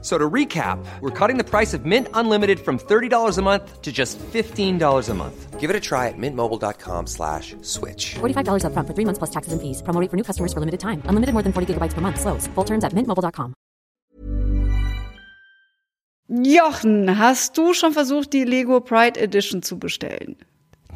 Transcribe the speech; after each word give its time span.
So 0.00 0.16
to 0.16 0.30
recap, 0.30 0.78
we're 1.00 1.10
cutting 1.10 1.38
the 1.38 1.44
price 1.44 1.74
of 1.74 1.84
Mint 1.84 2.06
Unlimited 2.14 2.60
from 2.60 2.78
$30 2.78 3.36
a 3.36 3.42
month 3.42 3.82
to 3.82 3.90
just 3.90 4.16
$15 4.32 5.08
a 5.08 5.14
month. 5.14 5.58
Give 5.58 5.70
it 5.70 5.74
a 5.74 5.80
try 5.80 6.06
at 6.06 6.14
mintmobile.com 6.16 7.08
slash 7.08 7.56
switch. 7.62 8.14
$45 8.20 8.62
upfront 8.62 8.86
for 8.86 8.94
three 8.94 9.04
months 9.04 9.18
plus 9.18 9.30
taxes 9.30 9.52
and 9.52 9.60
fees. 9.60 9.82
Promo 9.82 10.00
rate 10.00 10.08
for 10.08 10.16
new 10.16 10.22
customers 10.22 10.52
for 10.52 10.60
limited 10.60 10.78
time. 10.78 11.02
Unlimited 11.08 11.34
more 11.34 11.42
than 11.42 11.52
40 11.52 11.74
gigabytes 11.74 11.94
per 11.94 12.00
month. 12.00 12.20
Slows. 12.20 12.46
Full 12.54 12.64
terms 12.64 12.84
at 12.84 12.92
mintmobile.com. 12.94 13.54
Jochen, 16.30 17.18
hast 17.18 17.56
du 17.56 17.72
schon 17.72 17.92
versucht, 17.94 18.34
die 18.34 18.44
Lego 18.44 18.80
Pride 18.80 19.18
Edition 19.18 19.62
zu 19.62 19.78
bestellen? 19.78 20.36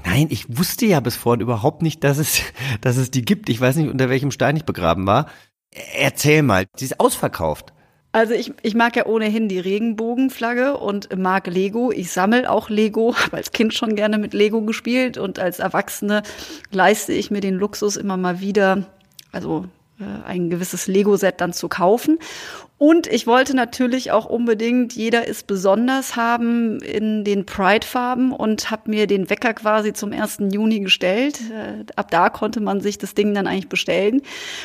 Nein, 0.04 0.26
ich 0.30 0.58
wusste 0.58 0.84
ja 0.86 1.00
bis 1.00 1.16
vorhin 1.16 1.40
überhaupt 1.40 1.82
nicht, 1.82 2.04
dass 2.04 2.18
es, 2.18 2.42
dass 2.82 2.98
es 2.98 3.10
die 3.10 3.22
gibt. 3.24 3.48
Ich 3.48 3.60
weiß 3.60 3.76
nicht, 3.76 3.90
unter 3.90 4.10
welchem 4.10 4.30
Stein 4.30 4.56
ich 4.56 4.64
begraben 4.64 5.06
war. 5.06 5.26
Erzähl 5.70 6.42
mal, 6.42 6.66
sie 6.76 6.84
ist 6.84 7.00
ausverkauft. 7.00 7.72
Also 8.12 8.34
ich, 8.34 8.52
ich 8.62 8.74
mag 8.74 8.94
ja 8.94 9.06
ohnehin 9.06 9.48
die 9.48 9.58
Regenbogenflagge 9.58 10.76
und 10.76 11.16
mag 11.16 11.46
Lego. 11.46 11.90
Ich 11.90 12.12
sammle 12.12 12.50
auch 12.50 12.68
Lego, 12.68 13.14
habe 13.24 13.38
als 13.38 13.52
Kind 13.52 13.72
schon 13.72 13.96
gerne 13.96 14.18
mit 14.18 14.34
Lego 14.34 14.60
gespielt 14.62 15.16
und 15.16 15.38
als 15.38 15.58
Erwachsene 15.58 16.22
leiste 16.70 17.14
ich 17.14 17.30
mir 17.30 17.40
den 17.40 17.54
Luxus 17.54 17.96
immer 17.96 18.18
mal 18.18 18.40
wieder, 18.40 18.84
also 19.32 19.64
ein 20.24 20.50
gewisses 20.50 20.86
Lego-Set 20.86 21.40
dann 21.40 21.52
zu 21.52 21.68
kaufen. 21.68 22.18
Und 22.82 23.06
ich 23.06 23.28
wollte 23.28 23.54
natürlich 23.54 24.10
auch 24.10 24.24
unbedingt 24.26 24.94
Jeder 24.94 25.28
ist 25.28 25.46
besonders 25.46 26.16
haben 26.16 26.80
in 26.80 27.22
den 27.22 27.46
Pride-Farben 27.46 28.32
und 28.32 28.72
habe 28.72 28.90
mir 28.90 29.06
den 29.06 29.30
Wecker 29.30 29.54
quasi 29.54 29.92
zum 29.92 30.12
1. 30.12 30.38
Juni 30.50 30.80
gestellt. 30.80 31.38
Äh, 31.52 31.84
ab 31.94 32.10
da 32.10 32.28
konnte 32.28 32.58
man 32.58 32.80
sich 32.80 32.98
das 32.98 33.14
Ding 33.14 33.34
dann 33.34 33.46
eigentlich 33.46 33.68
bestellen. 33.68 34.20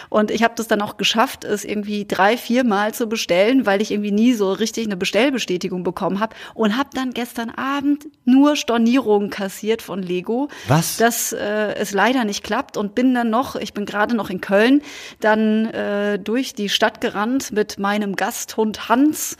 Und 0.09 0.31
ich 0.31 0.41
habe 0.41 0.55
das 0.57 0.67
dann 0.67 0.81
auch 0.81 0.97
geschafft, 0.97 1.43
es 1.43 1.63
irgendwie 1.63 2.05
drei, 2.07 2.37
vier 2.37 2.63
Mal 2.63 2.91
zu 2.91 3.05
bestellen, 3.05 3.67
weil 3.67 3.83
ich 3.83 3.91
irgendwie 3.91 4.11
nie 4.11 4.33
so 4.33 4.51
richtig 4.51 4.87
eine 4.87 4.97
Bestellbestätigung 4.97 5.83
bekommen 5.83 6.19
habe. 6.19 6.35
Und 6.55 6.75
habe 6.75 6.89
dann 6.95 7.11
gestern 7.11 7.51
Abend 7.51 8.07
nur 8.25 8.55
Stornierungen 8.55 9.29
kassiert 9.29 9.83
von 9.83 10.01
Lego. 10.01 10.47
Was? 10.67 10.97
Dass 10.97 11.33
äh, 11.33 11.75
es 11.75 11.91
leider 11.91 12.25
nicht 12.25 12.43
klappt 12.43 12.77
und 12.77 12.95
bin 12.95 13.13
dann 13.13 13.29
noch, 13.29 13.55
ich 13.55 13.75
bin 13.75 13.85
gerade 13.85 14.15
noch 14.15 14.31
in 14.31 14.41
Köln, 14.41 14.81
dann 15.27 15.65
äh, 15.65 16.17
durch 16.19 16.53
die 16.53 16.69
Stadt 16.69 17.01
gerannt 17.01 17.51
mit 17.51 17.77
meinem 17.77 18.15
Gasthund 18.15 18.87
Hans 18.87 19.35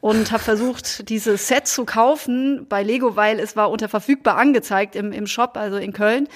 und 0.00 0.32
habe 0.32 0.42
versucht, 0.42 1.08
dieses 1.08 1.46
Set 1.46 1.68
zu 1.68 1.84
kaufen 1.84 2.66
bei 2.68 2.82
Lego, 2.82 3.14
weil 3.14 3.38
es 3.38 3.54
war 3.54 3.70
unter 3.70 3.88
verfügbar 3.88 4.36
angezeigt 4.36 4.96
im, 4.96 5.12
im 5.12 5.28
Shop, 5.28 5.56
also 5.56 5.76
in 5.76 5.92
Köln. 5.92 6.28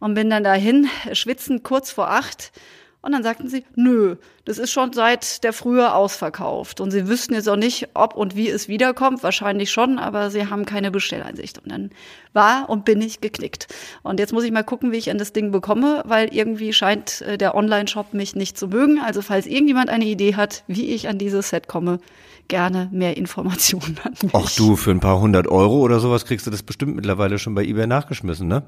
Und 0.00 0.14
bin 0.14 0.28
dann 0.28 0.42
dahin, 0.42 0.88
schwitzend 1.12 1.62
kurz 1.62 1.92
vor 1.92 2.10
acht. 2.10 2.50
Und 3.00 3.12
dann 3.12 3.22
sagten 3.22 3.48
sie, 3.48 3.64
nö, 3.76 4.16
das 4.44 4.58
ist 4.58 4.72
schon 4.72 4.92
seit 4.92 5.44
der 5.44 5.52
Frühe 5.52 5.94
ausverkauft. 5.94 6.80
Und 6.80 6.90
sie 6.90 7.06
wüssten 7.06 7.34
jetzt 7.34 7.48
auch 7.48 7.56
nicht, 7.56 7.90
ob 7.94 8.16
und 8.16 8.34
wie 8.34 8.48
es 8.50 8.66
wiederkommt. 8.66 9.22
Wahrscheinlich 9.22 9.70
schon, 9.70 10.00
aber 10.00 10.30
sie 10.30 10.46
haben 10.46 10.66
keine 10.66 10.90
Bestelleinsicht. 10.90 11.58
Und 11.58 11.70
dann 11.70 11.90
war 12.32 12.68
und 12.68 12.84
bin 12.84 13.00
ich 13.00 13.20
geknickt. 13.20 13.68
Und 14.02 14.18
jetzt 14.18 14.32
muss 14.32 14.42
ich 14.42 14.50
mal 14.50 14.64
gucken, 14.64 14.90
wie 14.90 14.96
ich 14.96 15.12
an 15.12 15.18
das 15.18 15.32
Ding 15.32 15.52
bekomme, 15.52 16.02
weil 16.06 16.34
irgendwie 16.34 16.72
scheint 16.72 17.20
äh, 17.22 17.38
der 17.38 17.54
Online-Shop 17.54 18.14
mich 18.14 18.34
nicht 18.34 18.58
zu 18.58 18.66
mögen. 18.66 18.98
Also 18.98 19.22
falls 19.22 19.46
irgendjemand 19.46 19.90
eine 19.90 20.04
Idee 20.04 20.34
hat, 20.34 20.64
wie 20.66 20.92
ich 20.92 21.08
an 21.08 21.18
dieses 21.18 21.50
Set 21.50 21.68
komme, 21.68 22.00
gerne 22.48 22.88
mehr 22.90 23.16
Informationen 23.16 23.96
an 24.02 24.14
mich. 24.20 24.34
Ach 24.34 24.50
du, 24.56 24.74
für 24.74 24.90
ein 24.90 25.00
paar 25.00 25.20
hundert 25.20 25.46
Euro 25.46 25.78
oder 25.78 26.00
sowas 26.00 26.24
kriegst 26.24 26.48
du 26.48 26.50
das 26.50 26.64
bestimmt 26.64 26.96
mittlerweile 26.96 27.38
schon 27.38 27.54
bei 27.54 27.62
eBay 27.62 27.86
nachgeschmissen, 27.86 28.48
ne? 28.48 28.64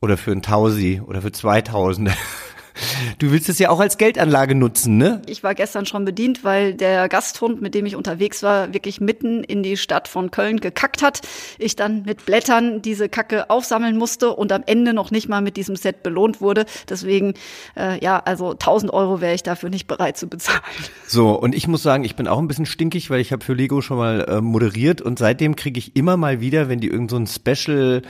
Oder 0.00 0.16
für 0.16 0.30
ein 0.30 0.42
Tausi 0.42 1.02
oder 1.04 1.20
für 1.20 1.32
2000. 1.32 2.10
Du 3.18 3.30
willst 3.30 3.48
es 3.48 3.58
ja 3.58 3.70
auch 3.70 3.80
als 3.80 3.98
Geldanlage 3.98 4.54
nutzen, 4.54 4.98
ne? 4.98 5.22
Ich 5.26 5.42
war 5.42 5.54
gestern 5.54 5.86
schon 5.86 6.04
bedient, 6.04 6.44
weil 6.44 6.74
der 6.74 7.08
Gasthund, 7.08 7.62
mit 7.62 7.74
dem 7.74 7.86
ich 7.86 7.96
unterwegs 7.96 8.42
war, 8.42 8.72
wirklich 8.74 9.00
mitten 9.00 9.44
in 9.44 9.62
die 9.62 9.76
Stadt 9.76 10.08
von 10.08 10.30
Köln 10.30 10.60
gekackt 10.60 11.02
hat. 11.02 11.20
Ich 11.58 11.76
dann 11.76 12.02
mit 12.02 12.26
Blättern 12.26 12.82
diese 12.82 13.08
Kacke 13.08 13.50
aufsammeln 13.50 13.96
musste 13.96 14.30
und 14.30 14.52
am 14.52 14.62
Ende 14.66 14.92
noch 14.92 15.10
nicht 15.10 15.28
mal 15.28 15.40
mit 15.40 15.56
diesem 15.56 15.76
Set 15.76 16.02
belohnt 16.02 16.40
wurde. 16.40 16.66
Deswegen, 16.88 17.34
äh, 17.76 18.02
ja, 18.02 18.18
also 18.18 18.52
1000 18.52 18.92
Euro 18.92 19.20
wäre 19.20 19.34
ich 19.34 19.42
dafür 19.42 19.70
nicht 19.70 19.86
bereit 19.86 20.16
zu 20.16 20.26
bezahlen. 20.26 20.60
So, 21.06 21.32
und 21.32 21.54
ich 21.54 21.68
muss 21.68 21.82
sagen, 21.82 22.04
ich 22.04 22.16
bin 22.16 22.28
auch 22.28 22.38
ein 22.38 22.48
bisschen 22.48 22.66
stinkig, 22.66 23.10
weil 23.10 23.20
ich 23.20 23.32
habe 23.32 23.44
für 23.44 23.54
Lego 23.54 23.80
schon 23.80 23.98
mal 23.98 24.26
äh, 24.28 24.40
moderiert 24.40 25.00
und 25.00 25.18
seitdem 25.18 25.56
kriege 25.56 25.78
ich 25.78 25.96
immer 25.96 26.16
mal 26.16 26.40
wieder, 26.40 26.68
wenn 26.68 26.80
die 26.80 26.88
irgend 26.88 27.10
so 27.10 27.16
ein 27.16 27.26
Special 27.26 28.02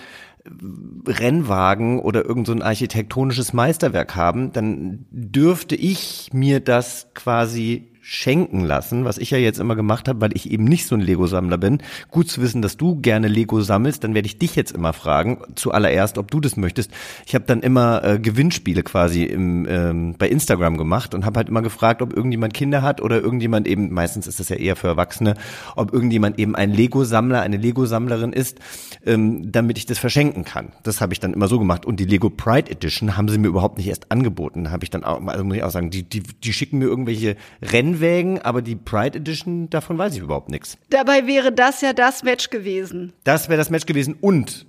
Rennwagen 1.07 1.99
oder 2.01 2.25
irgend 2.25 2.47
so 2.47 2.53
ein 2.53 2.63
architektonisches 2.63 3.53
Meisterwerk 3.53 4.17
haben, 4.17 4.53
dann 4.53 5.07
dürfte 5.11 5.77
ich 5.77 6.31
mir 6.33 6.61
das 6.61 7.09
quasi 7.15 7.93
schenken 8.09 8.61
lassen, 8.61 9.05
was 9.05 9.19
ich 9.19 9.33
ja 9.33 9.39
jetzt 9.39 9.59
immer 9.59 9.75
gemacht 9.75 10.07
habe, 10.07 10.21
weil 10.21 10.31
ich 10.35 10.49
eben 10.53 10.63
nicht 10.63 10.87
so 10.87 10.95
ein 10.95 11.01
Lego-Sammler 11.01 11.59
bin. 11.59 11.83
Gut 12.09 12.31
zu 12.31 12.41
wissen, 12.41 12.63
dass 12.63 12.77
du 12.77 13.01
gerne 13.01 13.27
Lego 13.27 13.61
sammelst, 13.61 14.05
dann 14.05 14.15
werde 14.15 14.27
ich 14.27 14.39
dich 14.39 14.55
jetzt 14.55 14.71
immer 14.71 14.93
fragen, 14.93 15.39
zuallererst, 15.57 16.17
ob 16.17 16.31
du 16.31 16.39
das 16.39 16.57
möchtest. 16.57 16.93
Ich 17.27 17.35
habe 17.35 17.47
dann 17.47 17.63
immer 17.63 18.05
äh, 18.05 18.21
Gewinnspiele 18.21 18.85
quasi 18.85 19.25
im, 19.25 19.67
ähm, 19.69 20.15
bei 20.17 20.29
Instagram 20.29 20.77
gemacht 20.77 21.17
und 21.17 21.27
habe 21.27 21.39
halt 21.39 21.49
immer 21.49 21.63
gefragt, 21.63 22.01
ob 22.01 22.17
irgendjemand 22.17 22.55
Kinder 22.55 22.81
hat 22.81 23.01
oder 23.01 23.21
irgendjemand 23.21 23.67
eben, 23.67 23.93
meistens 23.93 24.29
ist 24.29 24.39
das 24.39 24.51
ja 24.51 24.57
eher 24.57 24.77
für 24.77 24.87
Erwachsene, 24.87 25.35
ob 25.75 25.93
irgendjemand 25.93 26.39
eben 26.39 26.55
ein 26.55 26.71
Lego-Sammler, 26.71 27.41
eine 27.41 27.57
Lego-Sammlerin 27.57 28.33
ist, 28.33 28.61
ähm, 29.05 29.51
damit 29.51 29.79
ich 29.79 29.87
das 29.87 29.99
verschenken 29.99 30.45
kann. 30.45 30.69
Das 30.85 31.01
habe 31.01 31.13
ich 31.13 31.19
dann 31.19 31.33
immer 31.33 31.49
so 31.49 31.59
gemacht. 31.59 31.85
Und 31.85 31.99
die 31.99 32.05
Lego 32.05 32.31
Pride 32.31 32.71
Edition 32.71 33.17
haben 33.17 33.27
sie 33.27 33.39
mir 33.39 33.49
überhaupt 33.49 33.79
nicht 33.79 33.89
erst 33.89 34.13
angeboten. 34.13 34.71
Habe 34.71 34.85
ich 34.85 34.91
dann 34.91 35.03
auch, 35.03 35.21
also 35.27 35.43
muss 35.43 35.57
ich 35.57 35.65
auch 35.65 35.73
sagen, 35.73 35.91
die, 35.91 36.05
die, 36.05 36.23
die 36.23 36.53
schicken 36.53 36.79
mir 36.79 36.85
irgendwelche 36.85 37.35
Rennen 37.61 37.96
Rennwägen, 37.97 38.41
aber 38.43 38.63
die 38.63 38.77
Pride 38.77 39.19
Edition, 39.19 39.71
davon 39.71 39.99
weiß 39.99 40.15
ich 40.15 40.21
überhaupt 40.21 40.51
nichts. 40.51 40.79
Dabei 40.91 41.27
wäre 41.27 41.53
das 41.53 41.81
ja 41.81 41.93
das 41.93 42.23
Match 42.23 42.51
gewesen. 42.51 43.13
Das 43.25 43.49
wäre 43.49 43.59
das 43.59 43.71
Match 43.71 43.87
gewesen 43.87 44.17
und 44.21 44.67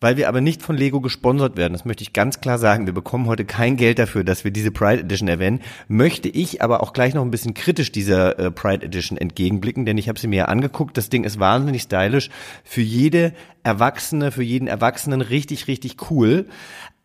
weil 0.00 0.16
wir 0.16 0.28
aber 0.28 0.42
nicht 0.42 0.60
von 0.60 0.76
Lego 0.76 1.00
gesponsert 1.00 1.56
werden, 1.56 1.72
das 1.72 1.86
möchte 1.86 2.02
ich 2.02 2.12
ganz 2.12 2.40
klar 2.40 2.58
sagen, 2.58 2.84
wir 2.84 2.92
bekommen 2.92 3.26
heute 3.26 3.46
kein 3.46 3.76
Geld 3.76 3.98
dafür, 3.98 4.22
dass 4.22 4.44
wir 4.44 4.50
diese 4.50 4.70
Pride 4.70 5.00
Edition 5.00 5.28
erwähnen, 5.28 5.60
möchte 5.88 6.28
ich 6.28 6.60
aber 6.60 6.82
auch 6.82 6.92
gleich 6.92 7.14
noch 7.14 7.22
ein 7.22 7.30
bisschen 7.30 7.54
kritisch 7.54 7.90
dieser 7.90 8.38
äh, 8.38 8.50
Pride 8.50 8.84
Edition 8.84 9.16
entgegenblicken, 9.16 9.86
denn 9.86 9.96
ich 9.96 10.08
habe 10.08 10.18
sie 10.18 10.26
mir 10.26 10.36
ja 10.36 10.44
angeguckt, 10.46 10.98
das 10.98 11.08
Ding 11.08 11.24
ist 11.24 11.38
wahnsinnig 11.38 11.82
stylisch, 11.82 12.28
für 12.64 12.82
jede 12.82 13.32
Erwachsene, 13.62 14.30
für 14.30 14.42
jeden 14.42 14.68
Erwachsenen 14.68 15.22
richtig, 15.22 15.68
richtig 15.68 16.10
cool, 16.10 16.48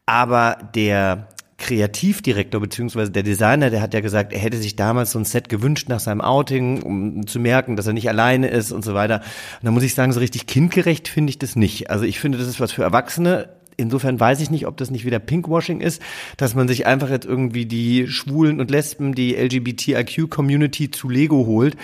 aber 0.05 0.57
der 0.75 1.29
Kreativdirektor 1.59 2.59
beziehungsweise 2.59 3.11
der 3.11 3.23
Designer, 3.23 3.69
der 3.69 3.81
hat 3.81 3.93
ja 3.93 3.99
gesagt, 3.99 4.33
er 4.33 4.39
hätte 4.39 4.57
sich 4.57 4.75
damals 4.75 5.11
so 5.11 5.19
ein 5.19 5.25
Set 5.25 5.49
gewünscht 5.49 5.89
nach 5.89 5.99
seinem 5.99 6.21
Outing, 6.21 6.81
um 6.81 7.27
zu 7.27 7.39
merken, 7.39 7.75
dass 7.75 7.85
er 7.85 7.93
nicht 7.93 8.09
alleine 8.09 8.47
ist 8.47 8.71
und 8.71 8.83
so 8.83 8.93
weiter. 8.93 9.17
Und 9.61 9.65
da 9.65 9.71
muss 9.71 9.83
ich 9.83 9.93
sagen, 9.93 10.11
so 10.11 10.19
richtig 10.19 10.47
kindgerecht 10.47 11.07
finde 11.07 11.29
ich 11.29 11.37
das 11.37 11.55
nicht. 11.55 11.89
Also 11.89 12.05
ich 12.05 12.19
finde, 12.19 12.37
das 12.37 12.47
ist 12.47 12.59
was 12.59 12.71
für 12.71 12.83
Erwachsene. 12.83 13.49
Insofern 13.77 14.19
weiß 14.19 14.41
ich 14.41 14.49
nicht, 14.49 14.67
ob 14.67 14.75
das 14.75 14.91
nicht 14.91 15.05
wieder 15.05 15.19
Pinkwashing 15.19 15.79
ist, 15.79 16.01
dass 16.35 16.53
man 16.53 16.67
sich 16.67 16.85
einfach 16.85 17.09
jetzt 17.09 17.25
irgendwie 17.25 17.65
die 17.65 18.07
Schwulen 18.07 18.59
und 18.59 18.71
Lesben, 18.71 19.15
die 19.15 19.35
LGBTIQ-Community 19.35 20.91
zu 20.91 21.07
Lego 21.07 21.45
holt. 21.45 21.77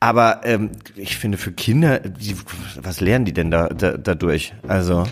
Aber 0.00 0.40
ähm, 0.44 0.70
ich 0.96 1.18
finde, 1.18 1.36
für 1.36 1.52
Kinder, 1.52 2.00
die, 2.00 2.36
was 2.80 3.00
lernen 3.00 3.26
die 3.26 3.34
denn 3.34 3.50
da, 3.50 3.68
da 3.68 3.98
dadurch? 3.98 4.54
Also 4.66 5.04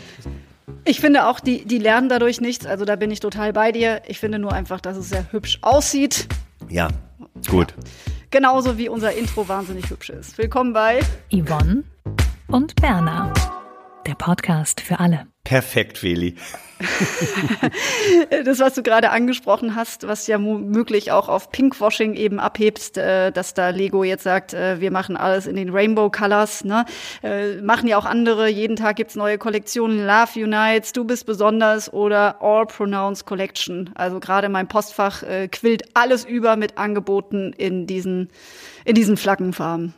ich 0.85 1.01
finde 1.01 1.27
auch, 1.27 1.41
die, 1.41 1.65
die 1.65 1.79
lernen 1.79 2.09
dadurch 2.09 2.41
nichts. 2.41 2.67
Also 2.67 2.85
da 2.85 2.97
bin 2.97 3.11
ich 3.11 3.21
total 3.21 3.53
bei 3.53 3.73
dir. 3.73 4.03
Ich 4.07 4.19
finde 4.19 4.39
nur 4.39 4.53
einfach, 4.53 4.81
dass 4.81 4.97
es 4.97 5.09
sehr 5.09 5.31
hübsch 5.33 5.59
aussieht. 5.63 6.29
Ja, 6.69 6.89
gut. 7.49 7.75
Ja. 7.77 7.85
Genauso 8.31 8.79
wie 8.79 8.89
unser 8.89 9.13
Intro 9.13 9.49
wahnsinnig 9.49 9.91
hübsch 9.91 10.11
ist. 10.11 10.39
Willkommen 10.39 10.73
bei 10.73 11.01
Yvonne 11.33 11.83
und 12.47 12.77
Berna. 12.77 13.33
Der 14.07 14.15
Podcast 14.15 14.81
für 14.81 15.01
alle. 15.01 15.30
Perfekt, 15.45 15.99
Feli. 15.99 16.37
das, 18.45 18.59
was 18.59 18.75
du 18.75 18.83
gerade 18.83 19.11
angesprochen 19.11 19.75
hast, 19.75 20.07
was 20.07 20.27
ja 20.27 20.39
möglich 20.39 21.13
auch 21.13 21.29
auf 21.29 21.51
Pinkwashing 21.51 22.15
eben 22.15 22.41
abhebst, 22.41 22.97
äh, 22.99 23.33
dass 23.33 23.55
da 23.55 23.71
Lego 23.71 24.05
jetzt 24.05 24.23
sagt, 24.23 24.55
äh, 24.55 24.81
wir 24.81 24.91
machen 24.91 25.17
alles 25.17 25.47
in 25.47 25.57
den 25.57 25.71
Rainbow 25.71 26.11
Colors, 26.11 26.65
ne? 26.65 26.85
Äh, 27.23 27.57
machen 27.57 27.89
ja 27.89 27.99
auch 27.99 28.07
andere, 28.07 28.49
jeden 28.49 28.77
Tag 28.77 28.97
gibt's 28.97 29.15
neue 29.15 29.39
Kollektionen, 29.39 30.07
Love 30.07 30.43
Unites, 30.43 30.93
du 30.93 31.05
bist 31.05 31.27
besonders 31.27 31.93
oder 31.93 32.41
All 32.41 32.67
Pronouns 32.67 33.25
Collection. 33.25 33.91
Also 33.95 34.21
gerade 34.21 34.49
mein 34.49 34.69
Postfach 34.69 35.23
äh, 35.23 35.49
quillt 35.49 35.85
alles 35.95 36.25
über 36.25 36.57
mit 36.57 36.79
Angeboten 36.79 37.53
in 37.55 37.87
diesen, 37.87 38.31
in 38.85 38.95
diesen 38.95 39.17
Flaggenfarben. 39.17 39.95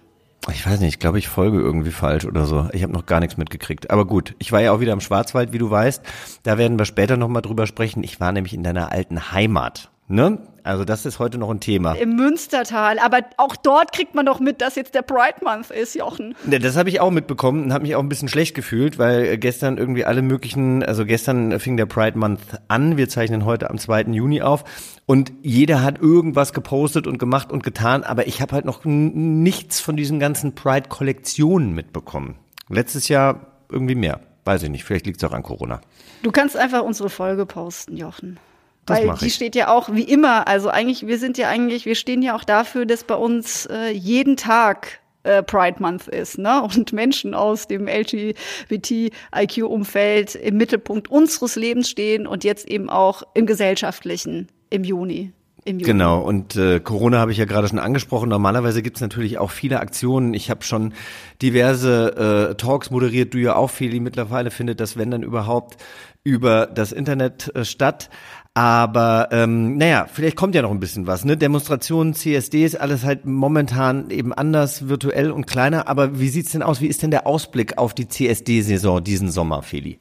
Ich 0.51 0.67
weiß 0.67 0.81
nicht, 0.81 0.95
ich 0.95 0.99
glaube, 0.99 1.19
ich 1.21 1.29
folge 1.29 1.61
irgendwie 1.61 1.93
falsch 1.93 2.25
oder 2.25 2.47
so. 2.47 2.69
Ich 2.73 2.83
habe 2.83 2.93
noch 2.93 3.07
gar 3.07 3.21
nichts 3.21 3.37
mitgekriegt. 3.37 3.91
Aber 3.91 4.07
gut, 4.07 4.35
ich 4.41 4.51
war 4.51 4.61
ja 4.61 4.73
auch 4.73 4.81
wieder 4.81 4.93
im 4.93 5.01
Schwarzwald, 5.01 5.53
wie 5.53 5.59
du 5.59 5.71
weißt. 5.71 6.03
Da 6.43 6.59
werden 6.59 6.79
wir 6.79 6.85
später 6.85 7.17
nochmal 7.17 7.43
drüber 7.43 7.67
sprechen. 7.67 8.03
Ich 8.03 8.19
war 8.19 8.33
nämlich 8.33 8.53
in 8.53 8.65
deiner 8.65 8.91
alten 8.91 9.31
Heimat. 9.31 9.92
Ne? 10.13 10.39
Also 10.63 10.85
das 10.85 11.07
ist 11.07 11.19
heute 11.19 11.39
noch 11.39 11.49
ein 11.49 11.61
Thema. 11.61 11.95
Im 11.95 12.17
Münstertal. 12.17 12.99
Aber 12.99 13.21
auch 13.39 13.57
dort 13.57 13.93
kriegt 13.93 14.15
man 14.15 14.27
doch 14.27 14.41
mit, 14.41 14.61
dass 14.61 14.77
jetzt 14.77 14.95
der 14.95 15.01
Pride 15.01 15.43
Month 15.43 15.71
ist, 15.71 15.95
Jochen. 15.95 16.35
Ja, 16.49 16.59
das 16.59 16.77
habe 16.77 16.91
ich 16.91 17.01
auch 17.01 17.11
mitbekommen 17.11 17.65
und 17.65 17.73
habe 17.73 17.83
mich 17.83 17.97
auch 17.97 18.03
ein 18.03 18.11
bisschen 18.11 18.29
schlecht 18.29 18.55
gefühlt, 18.55 18.99
weil 18.99 19.39
gestern 19.39 19.79
irgendwie 19.79 20.05
alle 20.05 20.21
möglichen, 20.21 20.83
also 20.85 21.07
gestern 21.07 21.59
fing 21.59 21.79
der 21.79 21.87
Pride 21.87 22.19
Month 22.19 22.41
an. 22.69 22.99
Wir 22.99 23.09
zeichnen 23.09 23.47
heute 23.47 23.71
am 23.71 23.79
2. 23.79 24.03
Juni 24.13 24.43
auf 24.43 24.65
und 25.07 25.33
jeder 25.41 25.83
hat 25.83 25.99
irgendwas 25.99 26.53
gepostet 26.53 27.07
und 27.07 27.19
gemacht 27.19 27.51
und 27.51 27.63
getan, 27.63 28.05
aber 28.05 28.27
ich 28.27 28.43
habe 28.43 28.55
halt 28.55 28.67
noch 28.67 28.85
nichts 28.85 29.81
von 29.81 29.97
diesen 29.97 30.21
ganzen 30.21 30.55
Pride-Kollektionen 30.55 31.75
mitbekommen. 31.75 32.37
Letztes 32.69 33.09
Jahr 33.09 33.47
irgendwie 33.71 33.95
mehr. 33.95 34.21
Weiß 34.45 34.63
ich 34.63 34.69
nicht, 34.69 34.85
vielleicht 34.85 35.07
liegt 35.07 35.23
es 35.23 35.29
auch 35.29 35.33
an 35.35 35.43
Corona. 35.43 35.81
Du 36.23 36.31
kannst 36.33 36.57
einfach 36.57 36.83
unsere 36.83 37.09
Folge 37.09 37.47
posten, 37.47 37.97
Jochen. 37.97 38.39
Das 38.87 38.99
Weil 38.99 39.15
die 39.21 39.27
ich. 39.27 39.35
steht 39.35 39.55
ja 39.55 39.69
auch 39.69 39.91
wie 39.93 40.03
immer, 40.03 40.49
also 40.49 40.69
eigentlich, 40.69 41.07
wir 41.07 41.19
sind 41.19 41.39
ja 41.39 41.49
eigentlich, 41.49 41.87
wir 41.87 41.95
stehen 41.95 42.21
ja 42.21 42.35
auch 42.35 42.43
dafür, 42.43 42.85
dass 42.85 43.05
bei 43.05 43.15
uns 43.15 43.67
äh, 43.67 43.91
jeden 43.91 44.37
Tag 44.37 44.99
äh, 45.23 45.43
Pride 45.43 45.81
Month 45.81 46.09
ist, 46.09 46.37
ne? 46.39 46.63
Und 46.77 46.93
Menschen 46.93 47.35
aus 47.35 47.69
dem 47.69 47.87
LGBTIQ-Umfeld 47.87 50.35
im 50.35 50.57
Mittelpunkt 50.57 51.09
unseres 51.11 51.55
Lebens 51.57 51.89
stehen 51.89 52.27
und 52.27 52.45
jetzt 52.45 52.69
eben 52.69 52.91
auch 52.91 53.23
im 53.35 53.47
gesellschaftlichen 53.47 54.49
im 54.71 54.85
Juni. 54.85 55.33
Genau, 55.65 56.21
und 56.21 56.57
äh, 56.57 56.81
Corona 56.81 57.19
habe 57.19 57.31
ich 57.31 57.39
ja 57.39 57.45
gerade 57.45 57.69
schon 57.69 57.79
angesprochen. 57.79 58.29
Normalerweise 58.29 58.83
gibt's 58.83 59.01
natürlich 59.01 59.39
auch 59.39 59.51
viele 59.53 59.79
Aktionen. 59.79 60.35
Ich 60.35 60.51
habe 60.51 60.65
schon 60.65 60.93
diverse 61.41 62.51
äh, 62.51 62.55
Talks 62.57 62.91
moderiert, 62.91 63.33
du 63.33 63.39
ja 63.39 63.55
auch 63.55 63.71
die 63.79 64.01
mittlerweile 64.01 64.51
findet 64.51 64.81
das, 64.81 64.97
wenn 64.97 65.11
dann 65.11 65.23
überhaupt, 65.23 65.77
über 66.25 66.67
das 66.67 66.93
Internet 66.93 67.55
äh, 67.55 67.65
statt. 67.65 68.11
Aber 68.55 69.29
ähm, 69.33 69.79
naja, 69.79 70.07
vielleicht 70.13 70.37
kommt 70.37 70.55
ja 70.55 70.63
noch 70.63 70.71
ein 70.71 70.81
bisschen 70.81 71.07
was. 71.07 71.25
Ne? 71.25 71.37
Demonstrationen, 71.37 72.13
CSDs, 72.13 72.75
alles 72.75 73.05
halt 73.05 73.25
momentan 73.25 74.11
eben 74.11 74.33
anders, 74.33 74.89
virtuell 74.89 75.31
und 75.31 75.47
kleiner. 75.47 75.89
Aber 75.89 76.19
wie 76.19 76.29
sieht's 76.29 76.53
denn 76.53 76.63
aus? 76.63 76.81
Wie 76.81 76.89
ist 76.89 77.03
denn 77.03 77.11
der 77.11 77.27
Ausblick 77.27 77.79
auf 77.79 77.95
die 77.95 78.09
CSD-Saison 78.09 79.03
diesen 79.03 79.31
Sommer, 79.31 79.63
Feli? 79.63 80.01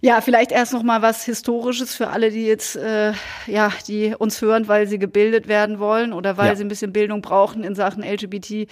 Ja, 0.00 0.20
vielleicht 0.20 0.52
erst 0.52 0.72
noch 0.72 0.82
mal 0.82 1.02
was 1.02 1.24
Historisches 1.24 1.94
für 1.94 2.08
alle, 2.08 2.30
die 2.30 2.46
jetzt 2.46 2.76
äh, 2.76 3.12
ja, 3.46 3.72
die 3.88 4.14
uns 4.16 4.40
hören, 4.42 4.68
weil 4.68 4.86
sie 4.86 4.98
gebildet 4.98 5.48
werden 5.48 5.78
wollen 5.78 6.12
oder 6.12 6.36
weil 6.36 6.48
Ja. 6.48 6.56
sie 6.56 6.64
ein 6.64 6.68
bisschen 6.68 6.92
Bildung 6.92 7.22
brauchen 7.22 7.64
in 7.64 7.74
Sachen 7.74 8.02
LGBTQI. 8.02 8.68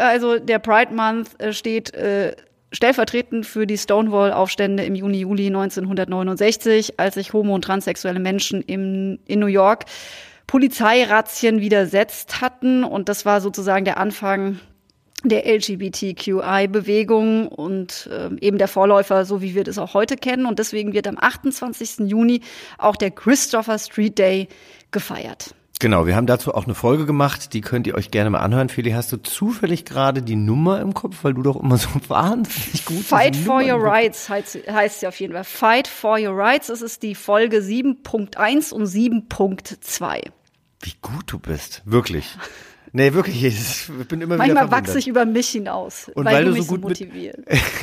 Also 0.00 0.38
der 0.38 0.58
Pride 0.58 0.94
Month 0.94 1.40
äh, 1.40 1.52
steht 1.52 1.92
äh, 1.94 2.34
stellvertretend 2.72 3.46
für 3.46 3.66
die 3.66 3.78
Stonewall-Aufstände 3.78 4.84
im 4.84 4.94
Juni, 4.94 5.18
Juli 5.18 5.46
1969, 5.46 6.98
als 6.98 7.14
sich 7.14 7.32
homo- 7.32 7.54
und 7.54 7.62
transsexuelle 7.62 8.20
Menschen 8.20 8.62
im, 8.62 9.18
in 9.26 9.38
New 9.40 9.46
York 9.46 9.84
Polizeirazzien 10.46 11.60
widersetzt 11.60 12.40
hatten. 12.40 12.84
Und 12.84 13.08
das 13.08 13.24
war 13.24 13.40
sozusagen 13.40 13.84
der 13.84 13.98
Anfang 13.98 14.60
der 15.28 15.46
LGBTQI-Bewegung 15.46 17.48
und 17.48 18.08
ähm, 18.12 18.38
eben 18.40 18.58
der 18.58 18.68
Vorläufer, 18.68 19.24
so 19.24 19.42
wie 19.42 19.54
wir 19.54 19.64
das 19.64 19.78
auch 19.78 19.94
heute 19.94 20.16
kennen. 20.16 20.46
Und 20.46 20.58
deswegen 20.58 20.92
wird 20.92 21.06
am 21.06 21.18
28. 21.18 22.08
Juni 22.08 22.40
auch 22.78 22.96
der 22.96 23.10
Christopher 23.10 23.78
Street 23.78 24.18
Day 24.18 24.48
gefeiert. 24.90 25.54
Genau, 25.80 26.06
wir 26.06 26.14
haben 26.14 26.26
dazu 26.26 26.54
auch 26.54 26.64
eine 26.64 26.74
Folge 26.74 27.04
gemacht, 27.04 27.52
die 27.52 27.60
könnt 27.60 27.86
ihr 27.86 27.96
euch 27.96 28.10
gerne 28.10 28.30
mal 28.30 28.38
anhören. 28.38 28.68
Feli, 28.68 28.92
hast 28.92 29.12
du 29.12 29.16
zufällig 29.16 29.84
gerade 29.84 30.22
die 30.22 30.36
Nummer 30.36 30.80
im 30.80 30.94
Kopf, 30.94 31.24
weil 31.24 31.34
du 31.34 31.42
doch 31.42 31.56
immer 31.56 31.76
so 31.76 31.88
wahnsinnig 32.08 32.84
gut 32.84 33.02
Fight 33.02 33.36
for 33.36 33.60
Nummer 33.60 33.74
Your 33.74 33.82
Rights 33.82 34.28
heißt, 34.28 34.58
heißt 34.70 35.00
sie 35.00 35.08
auf 35.08 35.18
jeden 35.18 35.34
Fall. 35.34 35.44
Fight 35.44 35.88
for 35.88 36.18
Your 36.18 36.36
Rights. 36.36 36.68
Das 36.68 36.80
ist 36.80 37.02
die 37.02 37.14
Folge 37.14 37.58
7.1 37.58 38.72
und 38.72 38.86
7.2. 38.86 40.30
Wie 40.80 40.92
gut 41.02 41.24
du 41.26 41.38
bist, 41.38 41.82
wirklich. 41.84 42.36
Nee, 42.96 43.12
wirklich, 43.12 43.42
ich 43.42 43.88
bin 44.06 44.20
immer 44.20 44.36
Manchmal 44.36 44.66
wieder 44.66 44.70
wachse 44.70 45.00
ich 45.00 45.08
über 45.08 45.24
mich 45.24 45.48
hinaus, 45.48 46.08
Und 46.14 46.24
weil, 46.26 46.34
weil 46.36 46.44
du 46.44 46.50
du 46.52 46.56
mich 46.58 46.66
so 46.66 46.74
so 46.76 46.80
gut 46.80 46.88
mit- 46.90 47.00
motivierst. 47.00 47.40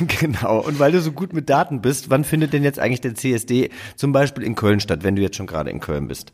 genau, 0.20 0.60
und 0.62 0.78
weil 0.78 0.90
du 0.90 1.02
so 1.02 1.12
gut 1.12 1.34
mit 1.34 1.50
Daten 1.50 1.82
bist, 1.82 2.08
wann 2.08 2.24
findet 2.24 2.54
denn 2.54 2.64
jetzt 2.64 2.78
eigentlich 2.78 3.02
der 3.02 3.14
CSD 3.14 3.68
zum 3.94 4.12
Beispiel 4.12 4.42
in 4.42 4.54
Köln 4.54 4.80
statt, 4.80 5.00
wenn 5.04 5.14
du 5.14 5.20
jetzt 5.20 5.36
schon 5.36 5.46
gerade 5.46 5.68
in 5.68 5.80
Köln 5.80 6.08
bist? 6.08 6.32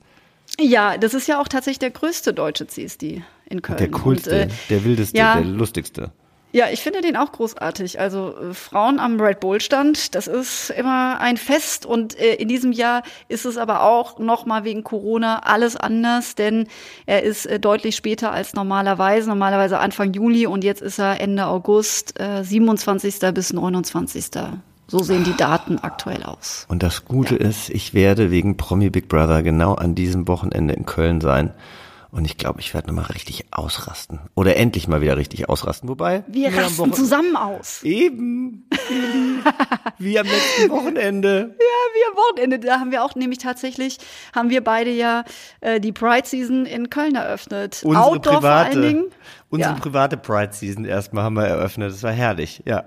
Ja, 0.61 0.97
das 0.97 1.13
ist 1.13 1.27
ja 1.27 1.41
auch 1.41 1.49
tatsächlich 1.49 1.81
der 1.81 1.91
größte 1.91 2.33
deutsche 2.33 2.69
CSD 2.69 3.25
in 3.51 3.63
Köln. 3.63 3.79
Der 3.79 3.91
coolste, 3.91 4.31
Und, 4.31 4.37
äh, 4.37 4.49
der 4.71 4.85
wildeste, 4.85 5.19
ja. 5.19 5.35
der 5.35 5.45
lustigste. 5.45 6.13
Ja, 6.51 6.67
ich 6.73 6.81
finde 6.81 7.03
den 7.03 7.17
auch 7.17 7.31
großartig. 7.33 8.01
Also 8.01 8.35
äh, 8.37 8.55
Frauen 8.55 8.99
am 8.99 9.21
Red 9.21 9.41
Bull 9.41 9.61
Stand, 9.61 10.15
das 10.15 10.27
ist 10.27 10.71
immer 10.71 11.21
ein 11.21 11.37
Fest 11.37 11.85
und 11.85 12.19
äh, 12.19 12.35
in 12.35 12.49
diesem 12.49 12.73
Jahr 12.73 13.03
ist 13.29 13.45
es 13.45 13.59
aber 13.59 13.83
auch 13.83 14.19
noch 14.19 14.47
mal 14.47 14.65
wegen 14.65 14.83
Corona 14.83 15.41
alles 15.41 15.77
anders, 15.77 16.35
denn 16.37 16.67
er 17.05 17.23
ist 17.23 17.45
äh, 17.45 17.61
deutlich 17.61 17.97
später 17.97 18.33
als 18.33 18.55
normalerweise, 18.55 19.29
normalerweise 19.29 19.79
Anfang 19.79 20.15
Juli 20.15 20.47
und 20.47 20.65
jetzt 20.65 20.81
ist 20.81 20.99
er 20.99 21.21
Ende 21.21 21.47
August, 21.47 22.19
äh, 22.19 22.43
27. 22.43 23.35
bis 23.35 23.53
29. 23.53 24.31
So 24.91 25.01
sehen 25.01 25.25
die 25.25 25.37
Daten 25.37 25.79
aktuell 25.79 26.23
aus. 26.23 26.65
Und 26.71 26.83
das 26.83 27.05
Gute 27.05 27.37
ist, 27.37 27.69
ich 27.69 27.93
werde 27.93 28.31
wegen 28.31 28.57
Promi 28.57 28.89
Big 28.89 29.09
Brother 29.09 29.43
genau 29.43 29.75
an 29.75 29.95
diesem 29.95 30.27
Wochenende 30.29 30.73
in 30.73 30.87
Köln 30.87 31.21
sein. 31.21 31.53
Und 32.11 32.25
ich 32.25 32.39
glaube, 32.39 32.61
ich 32.61 32.73
werde 32.73 32.89
nochmal 32.89 33.05
richtig 33.13 33.45
ausrasten. 33.51 34.21
Oder 34.35 34.57
endlich 34.57 34.89
mal 34.89 35.03
wieder 35.03 35.17
richtig 35.19 35.49
ausrasten. 35.51 35.89
Wobei. 35.91 36.25
Wir 36.27 36.49
am 36.49 36.55
rasten 36.55 36.93
zusammen 36.95 37.37
aus. 37.37 37.83
Eben. 37.83 38.67
Wie 39.99 40.19
am 40.19 40.27
letzten 40.27 40.71
Wochenende. 40.71 41.55
Ja, 41.59 41.65
wie 41.95 42.11
am 42.11 42.17
Wochenende. 42.17 42.59
Da 42.61 42.81
haben 42.81 42.91
wir 42.93 43.05
auch 43.05 43.15
nämlich 43.15 43.39
tatsächlich, 43.39 43.99
haben 44.35 44.49
wir 44.51 44.63
beide 44.63 44.91
ja 44.91 45.25
äh, 45.61 45.81
die 45.81 45.93
Pride 45.93 46.27
Season 46.27 46.67
in 46.67 46.89
Köln 46.89 47.15
eröffnet. 47.17 47.83
Unsere 47.85 48.05
Outdoor 48.05 48.33
vor 48.35 48.41
private, 48.43 48.71
allen 48.71 48.83
Dingen. 48.83 49.05
unsere 49.51 49.73
Ja. 49.75 49.79
private 49.79 50.17
Pride 50.17 50.53
Season 50.53 50.85
erstmal 50.85 51.25
haben 51.25 51.35
wir 51.35 51.45
eröffnet. 51.47 51.93
Das 51.93 52.03
war 52.03 52.13
herrlich. 52.13 52.63
Ja. 52.65 52.85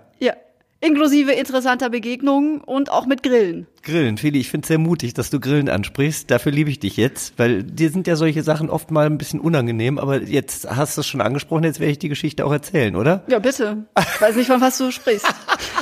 Inklusive 0.83 1.31
interessanter 1.31 1.92
Begegnungen 1.92 2.60
und 2.60 2.92
auch 2.92 3.06
mit 3.06 3.22
Grillen. 3.22 3.68
Grillen, 3.83 4.18
Feli, 4.18 4.39
ich 4.39 4.50
finde 4.50 4.66
es 4.66 4.68
sehr 4.68 4.80
mutig, 4.80 5.13
dass 5.13 5.30
du 5.30 5.39
Grillen 5.39 5.69
ansprichst. 5.69 6.31
Dafür 6.31 6.51
liebe 6.51 6.72
ich 6.72 6.80
dich 6.80 6.98
jetzt, 6.98 7.33
weil 7.38 7.63
dir 7.63 7.92
sind 7.92 8.07
ja 8.07 8.16
solche 8.16 8.42
Sachen 8.42 8.69
oft 8.69 8.89
mal 8.89 9.06
ein 9.06 9.19
bisschen 9.19 9.39
unangenehm, 9.39 10.00
aber 10.00 10.24
jetzt 10.24 10.68
hast 10.69 10.98
du 10.98 11.01
es 11.01 11.07
schon 11.07 11.22
angesprochen, 11.22 11.66
jetzt 11.66 11.80
werde 11.80 11.92
ich 11.92 12.00
die 12.00 12.10
Geschichte 12.10 12.45
auch 12.45 12.51
erzählen, 12.51 12.95
oder? 12.95 13.24
Ja, 13.28 13.38
bitte. 13.38 13.86
Ich 14.00 14.22
weiß 14.22 14.36
nicht, 14.36 14.48
von 14.48 14.60
was 14.60 14.80
du 14.80 14.92
sprichst. 14.92 15.28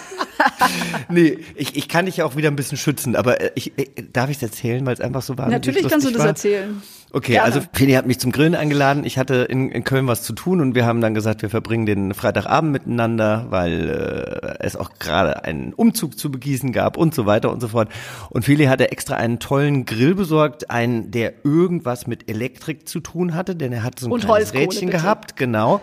Nee, 1.09 1.39
ich, 1.55 1.75
ich 1.75 1.87
kann 1.87 2.05
dich 2.05 2.17
ja 2.17 2.25
auch 2.25 2.35
wieder 2.35 2.49
ein 2.49 2.55
bisschen 2.55 2.77
schützen, 2.77 3.15
aber 3.15 3.41
äh, 3.41 3.51
ich, 3.55 3.77
äh, 3.77 3.87
darf 4.13 4.29
ich 4.29 4.37
es 4.37 4.43
erzählen, 4.43 4.85
weil 4.85 4.93
es 4.93 5.01
einfach 5.01 5.21
so 5.21 5.37
war? 5.37 5.49
Natürlich 5.49 5.87
kannst 5.87 6.05
du 6.05 6.11
das 6.11 6.19
war? 6.19 6.27
erzählen. 6.27 6.81
Okay, 7.11 7.33
Gerne. 7.33 7.45
also 7.45 7.61
Feli 7.73 7.93
hat 7.93 8.05
mich 8.05 8.19
zum 8.19 8.31
Grillen 8.31 8.53
eingeladen. 8.53 9.03
Ich 9.03 9.17
hatte 9.17 9.47
in, 9.49 9.71
in 9.71 9.83
Köln 9.83 10.05
was 10.05 10.21
zu 10.21 10.33
tun 10.33 10.61
und 10.61 10.75
wir 10.75 10.85
haben 10.85 11.01
dann 11.01 11.15
gesagt, 11.15 11.41
wir 11.41 11.49
verbringen 11.49 11.87
den 11.87 12.13
Freitagabend 12.13 12.71
miteinander, 12.71 13.47
weil 13.49 13.89
äh, 13.89 14.63
es 14.63 14.75
auch 14.75 14.91
gerade 14.99 15.43
einen 15.43 15.73
Umzug 15.73 16.19
zu 16.19 16.29
begießen 16.29 16.71
gab 16.71 16.97
und 16.97 17.15
so 17.15 17.25
weiter 17.25 17.51
und 17.51 17.61
so 17.61 17.69
fort. 17.69 17.89
Und 18.29 18.45
Feli 18.45 18.65
hatte 18.65 18.91
extra 18.91 19.15
einen 19.15 19.39
tollen 19.39 19.85
Grill 19.85 20.13
besorgt, 20.13 20.69
einen, 20.69 21.09
der 21.09 21.33
irgendwas 21.43 22.05
mit 22.05 22.29
Elektrik 22.29 22.87
zu 22.87 22.99
tun 22.99 23.33
hatte, 23.33 23.55
denn 23.55 23.73
er 23.73 23.81
hat 23.81 23.99
so 23.99 24.05
ein 24.05 24.11
Und 24.11 24.19
kleines 24.25 24.49
Holzkohle, 24.49 24.63
Rädchen 24.65 24.89
bitte. 24.89 25.01
gehabt, 25.01 25.35
genau. 25.35 25.81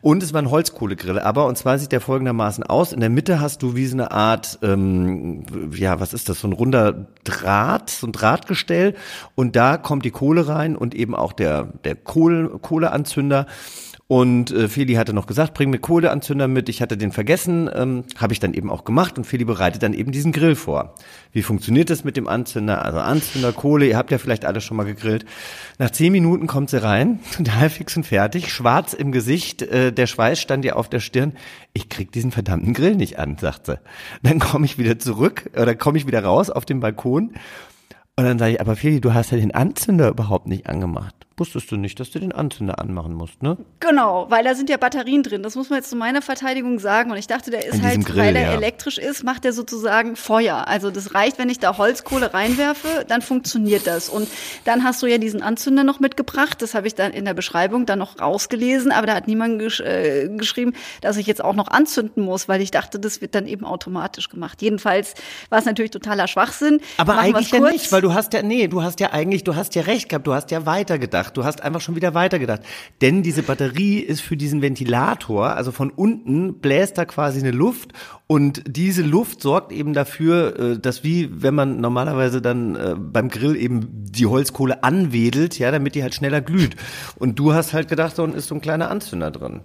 Und 0.00 0.22
es 0.22 0.32
war 0.32 0.42
ein 0.42 0.50
Holzkohlegrill, 0.50 1.18
aber 1.18 1.46
und 1.46 1.58
zwar 1.58 1.80
sieht 1.80 1.90
der 1.90 2.00
folgendermaßen 2.00 2.62
aus. 2.62 2.92
In 2.92 3.00
der 3.00 3.10
Mitte 3.10 3.40
hast 3.40 3.62
du 3.64 3.74
wie 3.74 3.86
so 3.86 3.96
eine 3.96 4.12
Art, 4.18 4.58
ähm, 4.62 5.44
ja, 5.72 6.00
was 6.00 6.12
ist 6.12 6.28
das, 6.28 6.40
so 6.40 6.48
ein 6.48 6.52
runder 6.52 7.06
Draht, 7.22 7.88
so 7.88 8.08
ein 8.08 8.12
Drahtgestell 8.12 8.94
und 9.36 9.54
da 9.54 9.76
kommt 9.76 10.04
die 10.04 10.10
Kohle 10.10 10.48
rein 10.48 10.76
und 10.76 10.92
eben 10.92 11.14
auch 11.14 11.32
der, 11.32 11.64
der 11.84 11.94
Kohle, 11.94 12.48
Kohleanzünder. 12.60 13.46
Und 14.10 14.50
äh, 14.52 14.68
Feli 14.68 14.94
hatte 14.94 15.12
noch 15.12 15.26
gesagt, 15.26 15.52
bring 15.52 15.68
mir 15.68 15.78
Kohleanzünder 15.78 16.48
mit. 16.48 16.70
Ich 16.70 16.80
hatte 16.80 16.96
den 16.96 17.12
vergessen, 17.12 17.68
ähm, 17.74 18.04
habe 18.16 18.32
ich 18.32 18.40
dann 18.40 18.54
eben 18.54 18.70
auch 18.70 18.84
gemacht 18.84 19.18
und 19.18 19.24
Feli 19.24 19.44
bereitet 19.44 19.82
dann 19.82 19.92
eben 19.92 20.12
diesen 20.12 20.32
Grill 20.32 20.54
vor. 20.54 20.94
Wie 21.30 21.42
funktioniert 21.42 21.90
das 21.90 22.04
mit 22.04 22.16
dem 22.16 22.26
Anzünder? 22.26 22.82
Also 22.86 23.00
Anzünder, 23.00 23.52
Kohle, 23.52 23.86
ihr 23.86 23.98
habt 23.98 24.10
ja 24.10 24.16
vielleicht 24.16 24.46
alle 24.46 24.62
schon 24.62 24.78
mal 24.78 24.86
gegrillt. 24.86 25.26
Nach 25.78 25.90
zehn 25.90 26.10
Minuten 26.10 26.46
kommt 26.46 26.70
sie 26.70 26.82
rein, 26.82 27.20
total 27.36 27.68
fix 27.68 27.98
und 27.98 28.04
fertig, 28.04 28.50
schwarz 28.50 28.94
im 28.94 29.12
Gesicht, 29.12 29.60
äh, 29.60 29.92
der 29.92 30.06
Schweiß 30.06 30.40
stand 30.40 30.64
ihr 30.64 30.76
auf 30.76 30.88
der 30.88 31.00
Stirn. 31.00 31.34
Ich 31.74 31.90
krieg 31.90 32.10
diesen 32.10 32.30
verdammten 32.30 32.72
Grill 32.72 32.96
nicht 32.96 33.18
an, 33.18 33.36
sagt 33.36 33.66
sie. 33.66 33.78
Dann 34.22 34.38
komme 34.38 34.64
ich 34.64 34.78
wieder 34.78 34.98
zurück 34.98 35.50
oder 35.54 35.74
komme 35.74 35.98
ich 35.98 36.06
wieder 36.06 36.24
raus 36.24 36.48
auf 36.48 36.64
den 36.64 36.80
Balkon 36.80 37.34
und 38.18 38.24
dann 38.24 38.38
sage 38.38 38.54
ich, 38.54 38.60
aber 38.60 38.74
Feli, 38.74 39.02
du 39.02 39.14
hast 39.14 39.30
ja 39.32 39.38
den 39.38 39.54
Anzünder 39.54 40.08
überhaupt 40.08 40.48
nicht 40.48 40.66
angemacht. 40.66 41.17
Wusstest 41.38 41.70
du 41.70 41.76
nicht, 41.76 42.00
dass 42.00 42.10
du 42.10 42.18
den 42.18 42.32
Anzünder 42.32 42.80
anmachen 42.80 43.14
musst, 43.14 43.42
ne? 43.42 43.56
Genau, 43.80 44.26
weil 44.28 44.44
da 44.44 44.54
sind 44.54 44.68
ja 44.68 44.76
Batterien 44.76 45.22
drin. 45.22 45.42
Das 45.42 45.54
muss 45.54 45.70
man 45.70 45.78
jetzt 45.78 45.90
zu 45.90 45.96
meiner 45.96 46.20
Verteidigung 46.20 46.78
sagen. 46.78 47.10
Und 47.10 47.16
ich 47.16 47.26
dachte, 47.26 47.50
der 47.50 47.64
ist 47.64 47.82
halt, 47.82 48.04
Grill, 48.04 48.16
weil 48.16 48.36
er 48.36 48.42
ja. 48.42 48.52
elektrisch 48.54 48.98
ist, 48.98 49.22
macht 49.24 49.44
er 49.44 49.52
sozusagen 49.52 50.16
Feuer. 50.16 50.66
Also 50.66 50.90
das 50.90 51.14
reicht, 51.14 51.38
wenn 51.38 51.48
ich 51.48 51.58
da 51.58 51.78
Holzkohle 51.78 52.34
reinwerfe, 52.34 53.04
dann 53.06 53.22
funktioniert 53.22 53.86
das. 53.86 54.08
Und 54.08 54.28
dann 54.64 54.84
hast 54.84 55.02
du 55.02 55.06
ja 55.06 55.18
diesen 55.18 55.42
Anzünder 55.42 55.84
noch 55.84 56.00
mitgebracht. 56.00 56.60
Das 56.60 56.74
habe 56.74 56.86
ich 56.86 56.94
dann 56.94 57.12
in 57.12 57.24
der 57.24 57.34
Beschreibung 57.34 57.86
dann 57.86 58.00
noch 58.00 58.20
rausgelesen. 58.20 58.90
Aber 58.90 59.06
da 59.06 59.14
hat 59.14 59.28
niemand 59.28 59.60
gesch 59.60 59.80
äh, 59.80 60.28
geschrieben, 60.28 60.72
dass 61.00 61.16
ich 61.16 61.26
jetzt 61.26 61.44
auch 61.44 61.54
noch 61.54 61.68
anzünden 61.68 62.24
muss, 62.24 62.48
weil 62.48 62.60
ich 62.60 62.70
dachte, 62.70 62.98
das 62.98 63.20
wird 63.20 63.34
dann 63.34 63.46
eben 63.46 63.64
automatisch 63.64 64.28
gemacht. 64.28 64.60
Jedenfalls 64.62 65.14
war 65.50 65.58
es 65.60 65.64
natürlich 65.64 65.90
totaler 65.90 66.26
Schwachsinn. 66.26 66.80
Aber 66.96 67.14
Machen 67.14 67.26
eigentlich 67.26 67.50
ja 67.50 67.60
nicht, 67.60 67.92
weil 67.92 68.02
du 68.02 68.14
hast 68.14 68.32
ja, 68.32 68.42
nee, 68.42 68.66
du 68.68 68.82
hast 68.82 69.00
ja 69.00 69.12
eigentlich, 69.12 69.44
du 69.44 69.54
hast 69.54 69.74
ja 69.74 69.82
recht 69.82 70.08
gehabt, 70.08 70.26
du 70.26 70.34
hast 70.34 70.50
ja 70.50 70.66
weitergedacht, 70.66 71.27
du 71.30 71.44
hast 71.44 71.62
einfach 71.62 71.80
schon 71.80 71.96
wieder 71.96 72.14
weitergedacht. 72.14 72.62
Denn 73.00 73.22
diese 73.22 73.42
Batterie 73.42 73.98
ist 74.00 74.20
für 74.20 74.36
diesen 74.36 74.62
Ventilator, 74.62 75.54
also 75.54 75.72
von 75.72 75.90
unten 75.90 76.54
bläst 76.54 76.98
da 76.98 77.04
quasi 77.04 77.40
eine 77.40 77.50
Luft 77.50 77.92
und 78.26 78.62
diese 78.66 79.02
Luft 79.02 79.42
sorgt 79.42 79.72
eben 79.72 79.94
dafür, 79.94 80.58
äh, 80.58 80.78
dass 80.78 81.04
wie, 81.04 81.30
wenn 81.42 81.54
man 81.54 81.80
normalerweise 81.80 82.42
dann 82.42 82.76
äh, 82.76 82.94
beim 82.96 83.28
Grill 83.28 83.56
eben 83.56 83.88
die 83.90 84.26
Holzkohle 84.26 84.82
anwedelt, 84.82 85.58
ja, 85.58 85.70
damit 85.70 85.94
die 85.94 86.02
halt 86.02 86.14
schneller 86.14 86.40
glüht. 86.40 86.76
Und 87.16 87.38
du 87.38 87.54
hast 87.54 87.72
halt 87.72 87.88
gedacht, 87.88 88.18
da 88.18 88.22
unten 88.22 88.36
ist 88.36 88.48
so 88.48 88.54
ein 88.54 88.60
kleiner 88.60 88.90
Anzünder 88.90 89.30
drin. 89.30 89.62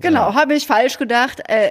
Genau, 0.00 0.34
habe 0.34 0.54
ich 0.54 0.66
falsch 0.66 0.98
gedacht. 0.98 1.42
Äh, 1.46 1.70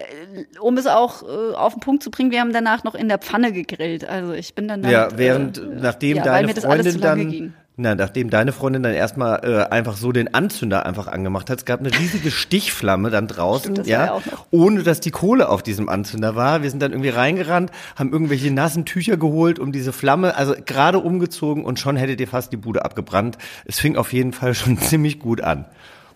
um 0.60 0.77
es 0.77 0.88
auch 0.88 1.24
äh, 1.24 1.56
auf 1.56 1.74
den 1.74 1.79
Punkt 1.79 2.03
zu 2.03 2.12
bringen, 2.12 2.32
wir 2.32 2.39
haben 2.39 2.53
danach 2.53 2.84
noch 2.84 2.96
in 2.96 3.10
der 3.10 3.18
Pfanne 3.18 3.51
gegrillt. 3.51 4.08
Also 4.08 4.34
ich 4.34 4.53
bin 4.56 4.68
dann 4.68 4.84
Ja, 4.84 5.10
während, 5.15 5.58
äh, 5.58 5.62
nachdem 5.82 6.18
ja, 6.18 6.24
deine 6.24 6.48
mir 6.48 6.53
das 6.53 6.65
alles 6.65 6.96
Freundin 6.96 7.01
dann, 7.01 7.29
ging. 7.29 7.53
Na, 7.79 7.95
nachdem 7.95 8.29
deine 8.29 8.51
Freundin 8.51 8.83
dann 8.83 8.93
erstmal 8.93 9.39
äh, 9.43 9.74
einfach 9.74 9.95
so 9.95 10.12
den 10.12 10.33
Anzünder 10.33 10.86
einfach 10.86 11.07
angemacht 11.07 11.50
hat, 11.50 11.59
es 11.59 11.65
gab 11.65 11.79
eine 11.79 11.91
riesige 11.91 12.29
Stichflamme 12.29 13.09
dann 13.09 13.27
draußen, 13.27 13.63
Stimmt, 13.63 13.77
das 13.79 13.88
ja 13.88 14.05
ja, 14.05 14.21
ohne 14.51 14.83
dass 14.83 15.00
die 15.00 15.12
Kohle 15.12 15.50
auf 15.50 15.63
diesem 15.63 15.88
Anzünder 15.88 16.36
war. 16.36 16.62
Wir 16.62 16.69
sind 16.69 16.81
dann 16.81 16.91
irgendwie 16.91 17.09
reingerannt, 17.09 17.71
haben 17.95 18.12
irgendwelche 18.12 18.51
nassen 18.51 18.86
Tücher 18.86 19.17
geholt, 19.17 19.59
um 19.59 19.71
diese 19.71 19.93
Flamme, 19.93 20.36
also 20.36 20.55
gerade 20.65 21.00
umgezogen 21.00 21.63
und 21.63 21.79
schon 21.79 21.95
hättet 21.95 22.19
ihr 22.19 22.27
fast 22.27 22.51
die 22.51 22.57
Bude 22.57 22.83
abgebrannt. 22.83 23.38
Es 23.65 23.79
fing 23.79 23.95
auf 23.95 24.12
jeden 24.12 24.33
Fall 24.33 24.53
schon 24.53 24.77
ziemlich 24.79 25.19
gut 25.19 25.41
an. 25.41 25.65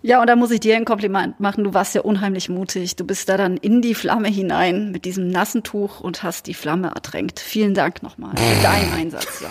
Ja, 0.06 0.20
und 0.20 0.26
da 0.26 0.36
muss 0.36 0.50
ich 0.50 0.60
dir 0.60 0.76
ein 0.76 0.84
Kompliment 0.84 1.40
machen. 1.40 1.64
Du 1.64 1.72
warst 1.72 1.94
ja 1.94 2.02
unheimlich 2.02 2.50
mutig. 2.50 2.94
Du 2.94 3.06
bist 3.06 3.26
da 3.30 3.38
dann 3.38 3.56
in 3.56 3.80
die 3.80 3.94
Flamme 3.94 4.28
hinein 4.28 4.92
mit 4.92 5.06
diesem 5.06 5.28
nassen 5.28 5.62
Tuch 5.62 6.00
und 6.00 6.22
hast 6.22 6.46
die 6.46 6.52
Flamme 6.52 6.88
ertränkt. 6.88 7.40
Vielen 7.40 7.72
Dank 7.72 8.02
nochmal 8.02 8.32
für 8.36 8.62
deinen 8.62 8.92
Einsatz. 8.98 9.42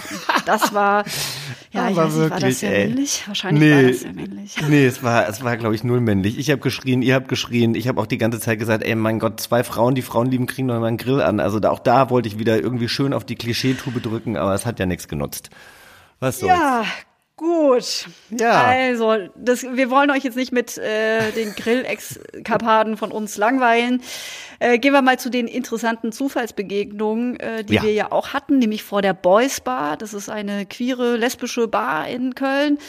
Das 0.46 0.72
war, 0.72 1.06
ja, 1.72 1.90
ich 1.90 1.96
weiß 1.96 2.14
nicht, 2.14 2.30
war 2.30 2.40
das 2.40 2.62
ey. 2.62 2.86
männlich? 2.86 3.24
Wahrscheinlich 3.26 3.72
war 3.72 3.82
das 3.82 4.00
sehr 4.02 4.14
männlich. 4.14 4.56
Nee, 4.70 4.86
es 4.86 5.02
war, 5.02 5.28
es 5.28 5.44
war, 5.44 5.58
glaube 5.58 5.74
ich, 5.74 5.84
null 5.84 6.02
männlich. 6.02 6.38
Ich 6.38 6.52
habe 6.52 6.62
geschrien, 6.62 7.02
ihr 7.02 7.16
habt 7.16 7.30
geschrien. 7.30 7.74
Ich 7.74 7.88
habe 7.88 8.00
auch 8.00 8.06
die 8.06 8.20
ganze 8.20 8.40
Zeit 8.40 8.60
gesagt, 8.60 8.84
ey, 8.84 8.94
mein 8.94 9.18
Gott, 9.18 9.40
zwei 9.40 9.64
Frauen, 9.64 9.96
die 9.96 10.04
Frauen 10.04 10.28
lieben, 10.28 10.46
kriegen 10.46 10.68
noch 10.68 10.80
mal 10.80 10.86
einen 10.86 10.98
Grill 10.98 11.24
an. 11.24 11.40
Also 11.40 11.60
da, 11.60 11.72
auch 11.72 11.80
da 11.80 12.12
wollte 12.12 12.28
ich 12.28 12.38
wieder 12.38 12.62
irgendwie 12.62 12.90
schön 12.90 13.14
auf 13.14 13.26
die 13.26 13.38
Klischeetube 13.38 14.02
drücken, 14.02 14.38
aber 14.38 14.54
es 14.54 14.68
hat 14.68 14.78
ja 14.78 14.86
nichts 14.86 15.08
genutzt. 15.08 15.50
Was 16.20 16.42
soll's? 16.42 16.54
Ja, 16.54 16.86
gut. 17.44 18.08
Ja. 18.32 18.64
Also, 18.64 19.18
das, 19.36 19.64
wir 19.64 19.90
wollen 19.92 20.10
euch 20.10 20.24
jetzt 20.24 20.38
nicht 20.38 20.52
mit 20.52 20.78
äh, 20.78 21.32
den 21.34 21.54
Grill-Exkapaden 21.54 22.98
von 22.98 23.12
uns 23.12 23.38
langweilen. 23.38 24.02
Äh, 24.60 24.80
gehen 24.80 24.94
wir 24.94 25.02
mal 25.02 25.20
zu 25.20 25.30
den 25.30 25.48
interessanten 25.48 26.12
Zufallsbegegnungen, 26.12 27.40
äh, 27.40 27.64
die 27.64 27.76
Ja. 27.76 27.84
wir 27.84 27.94
ja 27.94 28.12
auch 28.12 28.30
hatten, 28.34 28.60
nämlich 28.60 28.84
vor 28.84 29.02
der 29.02 29.14
Boys 29.14 29.60
Bar. 29.62 29.98
Das 29.98 30.14
ist 30.14 30.30
eine 30.30 30.66
queere, 30.66 31.18
lesbische 31.18 31.68
Bar 31.68 32.08
in 32.08 32.34
Köln. 32.36 32.80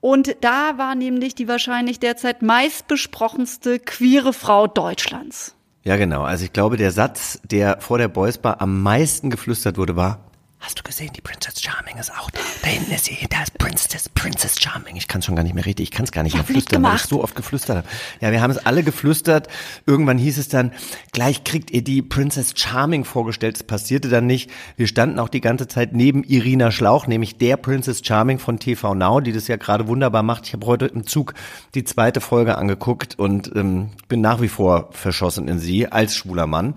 Und 0.00 0.36
da 0.42 0.76
war 0.76 0.94
nämlich 0.94 1.34
die 1.34 1.48
wahrscheinlich 1.48 1.98
derzeit 1.98 2.42
meistbesprochenste 2.42 3.78
queere 3.78 4.32
Frau 4.34 4.66
Deutschlands. 4.66 5.54
Ja, 5.82 5.96
genau. 5.96 6.22
Also 6.22 6.44
ich 6.44 6.52
glaube, 6.52 6.76
der 6.76 6.90
Satz, 6.90 7.40
der 7.44 7.80
vor 7.80 7.98
der 7.98 8.08
Boys 8.08 8.38
Bar 8.38 8.60
am 8.60 8.82
meisten 8.82 9.30
geflüstert 9.30 9.76
wurde, 9.78 9.96
war, 9.96 10.20
hast 10.64 10.78
du 10.78 10.82
gesehen, 10.82 11.10
die 11.14 11.20
Princess 11.20 11.60
Charming 11.60 11.98
ist 11.98 12.10
auch 12.10 12.30
da. 12.30 12.40
Da 12.62 12.68
hinten 12.68 12.92
ist 12.92 13.04
sie, 13.04 13.18
da 13.28 13.42
ist 13.42 13.56
Princess, 13.58 14.08
Princess 14.08 14.58
Charming. 14.58 14.96
Ich 14.96 15.08
kann 15.08 15.18
es 15.18 15.26
schon 15.26 15.36
gar 15.36 15.42
nicht 15.42 15.54
mehr 15.54 15.66
richtig, 15.66 15.84
ich 15.84 15.90
kann 15.90 16.04
es 16.04 16.12
gar 16.12 16.22
nicht 16.22 16.34
mehr 16.34 16.44
flüstern, 16.44 16.82
weil 16.82 16.96
ich 16.96 17.02
so 17.02 17.22
oft 17.22 17.36
geflüstert 17.36 17.76
habe. 17.78 17.88
Ja, 18.20 18.32
wir 18.32 18.40
haben 18.40 18.50
es 18.50 18.64
alle 18.64 18.82
geflüstert. 18.82 19.48
Irgendwann 19.84 20.16
hieß 20.16 20.38
es 20.38 20.48
dann, 20.48 20.72
gleich 21.12 21.44
kriegt 21.44 21.70
ihr 21.70 21.84
die 21.84 22.00
Princess 22.00 22.54
Charming 22.56 23.04
vorgestellt. 23.04 23.56
Es 23.56 23.62
passierte 23.62 24.08
dann 24.08 24.26
nicht. 24.26 24.50
Wir 24.76 24.86
standen 24.86 25.18
auch 25.18 25.28
die 25.28 25.42
ganze 25.42 25.68
Zeit 25.68 25.92
neben 25.92 26.24
Irina 26.24 26.70
Schlauch, 26.70 27.06
nämlich 27.06 27.36
der 27.36 27.58
Princess 27.58 28.00
Charming 28.02 28.38
von 28.38 28.58
TV 28.58 28.94
Now, 28.94 29.20
die 29.20 29.32
das 29.32 29.48
ja 29.48 29.56
gerade 29.56 29.86
wunderbar 29.86 30.22
macht. 30.22 30.46
Ich 30.46 30.54
habe 30.54 30.66
heute 30.66 30.86
im 30.86 31.06
Zug 31.06 31.34
die 31.74 31.84
zweite 31.84 32.22
Folge 32.22 32.56
angeguckt 32.56 33.18
und 33.18 33.54
ähm, 33.54 33.90
bin 34.08 34.22
nach 34.22 34.40
wie 34.40 34.48
vor 34.48 34.88
verschossen 34.92 35.46
in 35.48 35.58
sie 35.58 35.88
als 35.88 36.16
schwuler 36.16 36.46
Mann. 36.46 36.74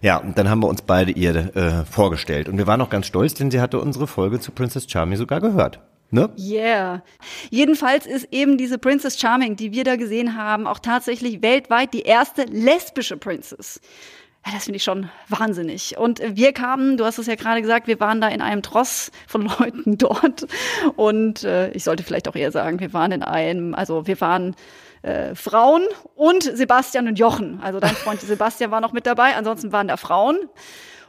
Ja, 0.00 0.18
und 0.18 0.38
dann 0.38 0.48
haben 0.48 0.60
wir 0.60 0.68
uns 0.68 0.82
beide 0.82 1.10
ihr 1.10 1.56
äh, 1.56 1.84
vorgestellt. 1.84 2.48
Und 2.48 2.58
wir 2.58 2.66
waren 2.66 2.80
auch 2.80 2.90
ganz 2.90 3.06
stolz, 3.06 3.25
denn 3.34 3.50
sie 3.50 3.60
hatte 3.60 3.80
unsere 3.80 4.06
Folge 4.06 4.40
zu 4.40 4.52
Princess 4.52 4.90
Charming 4.90 5.18
sogar 5.18 5.40
gehört. 5.40 5.80
Ne? 6.10 6.30
Yeah. 6.38 7.02
Jedenfalls 7.50 8.06
ist 8.06 8.28
eben 8.30 8.58
diese 8.58 8.78
Princess 8.78 9.18
Charming, 9.18 9.56
die 9.56 9.72
wir 9.72 9.82
da 9.82 9.96
gesehen 9.96 10.36
haben, 10.36 10.66
auch 10.66 10.78
tatsächlich 10.78 11.42
weltweit 11.42 11.92
die 11.92 12.02
erste 12.02 12.44
lesbische 12.44 13.16
Princess. 13.16 13.80
Ja, 14.46 14.52
das 14.52 14.64
finde 14.64 14.76
ich 14.76 14.84
schon 14.84 15.10
wahnsinnig. 15.28 15.98
Und 15.98 16.22
wir 16.24 16.52
kamen, 16.52 16.96
du 16.96 17.04
hast 17.04 17.18
es 17.18 17.26
ja 17.26 17.34
gerade 17.34 17.60
gesagt, 17.60 17.88
wir 17.88 17.98
waren 17.98 18.20
da 18.20 18.28
in 18.28 18.40
einem 18.40 18.62
Tross 18.62 19.10
von 19.26 19.42
Leuten 19.58 19.98
dort. 19.98 20.46
Und 20.94 21.42
äh, 21.42 21.70
ich 21.72 21.82
sollte 21.82 22.04
vielleicht 22.04 22.28
auch 22.28 22.36
eher 22.36 22.52
sagen, 22.52 22.78
wir 22.78 22.92
waren 22.92 23.10
in 23.10 23.24
einem, 23.24 23.74
also 23.74 24.06
wir 24.06 24.20
waren 24.20 24.54
äh, 25.02 25.34
Frauen 25.34 25.82
und 26.14 26.44
Sebastian 26.44 27.08
und 27.08 27.18
Jochen. 27.18 27.58
Also 27.60 27.80
dein 27.80 27.96
Freund 27.96 28.20
Sebastian 28.22 28.70
war 28.70 28.80
noch 28.80 28.92
mit 28.92 29.06
dabei, 29.06 29.34
ansonsten 29.34 29.72
waren 29.72 29.88
da 29.88 29.96
Frauen. 29.96 30.38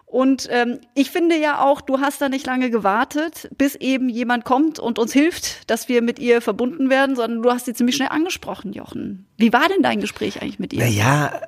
Und 0.10 0.48
ähm, 0.50 0.80
ich 0.96 1.12
finde 1.12 1.36
ja 1.38 1.62
auch, 1.62 1.82
du 1.82 2.00
hast 2.00 2.22
da 2.22 2.30
nicht 2.30 2.46
lange 2.46 2.70
gewartet, 2.70 3.50
bis 3.58 3.76
eben 3.76 4.08
jemand 4.08 4.46
kommt 4.46 4.80
und 4.80 5.00
uns 5.00 5.12
hilft, 5.12 5.70
dass 5.70 5.90
wir 5.90 6.02
mit 6.02 6.18
ihr 6.18 6.42
verbunden 6.42 6.90
werden, 6.90 7.18
sondern 7.18 7.44
du 7.44 7.52
hast 7.52 7.66
sie 7.66 7.74
ziemlich 7.74 7.98
schnell 7.98 8.10
angesprochen, 8.10 8.72
Jochen. 8.72 9.28
Wie 9.38 9.52
war 9.52 9.68
denn 9.68 9.84
dein 9.84 10.00
Gespräch 10.00 10.42
eigentlich 10.42 10.60
mit 10.60 10.72
ihr? 10.72 10.80
Naja, 10.80 11.42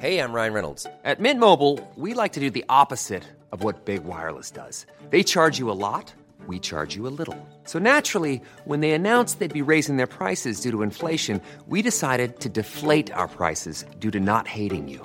Hey, 0.00 0.20
I'm 0.20 0.32
Ryan 0.32 0.52
Reynolds. 0.52 0.86
At 1.04 1.18
Mint 1.18 1.40
Mobile, 1.40 1.80
we 1.96 2.14
like 2.14 2.34
to 2.34 2.40
do 2.40 2.50
the 2.50 2.64
opposite 2.68 3.24
of 3.50 3.64
what 3.64 3.84
Big 3.84 4.04
Wireless 4.04 4.52
does. 4.52 4.86
They 5.10 5.24
charge 5.24 5.58
you 5.58 5.72
a 5.72 5.74
lot, 5.74 6.14
we 6.46 6.60
charge 6.60 6.94
you 6.94 7.08
a 7.08 7.10
little. 7.18 7.34
So 7.64 7.80
naturally, 7.80 8.40
when 8.64 8.78
they 8.78 8.92
announced 8.92 9.40
they'd 9.40 9.52
be 9.52 9.72
raising 9.72 9.96
their 9.96 10.06
prices 10.06 10.60
due 10.60 10.70
to 10.70 10.82
inflation, 10.82 11.40
we 11.66 11.82
decided 11.82 12.38
to 12.40 12.48
deflate 12.48 13.10
our 13.12 13.26
prices 13.26 13.84
due 13.98 14.12
to 14.12 14.20
not 14.20 14.46
hating 14.46 14.86
you. 14.86 15.04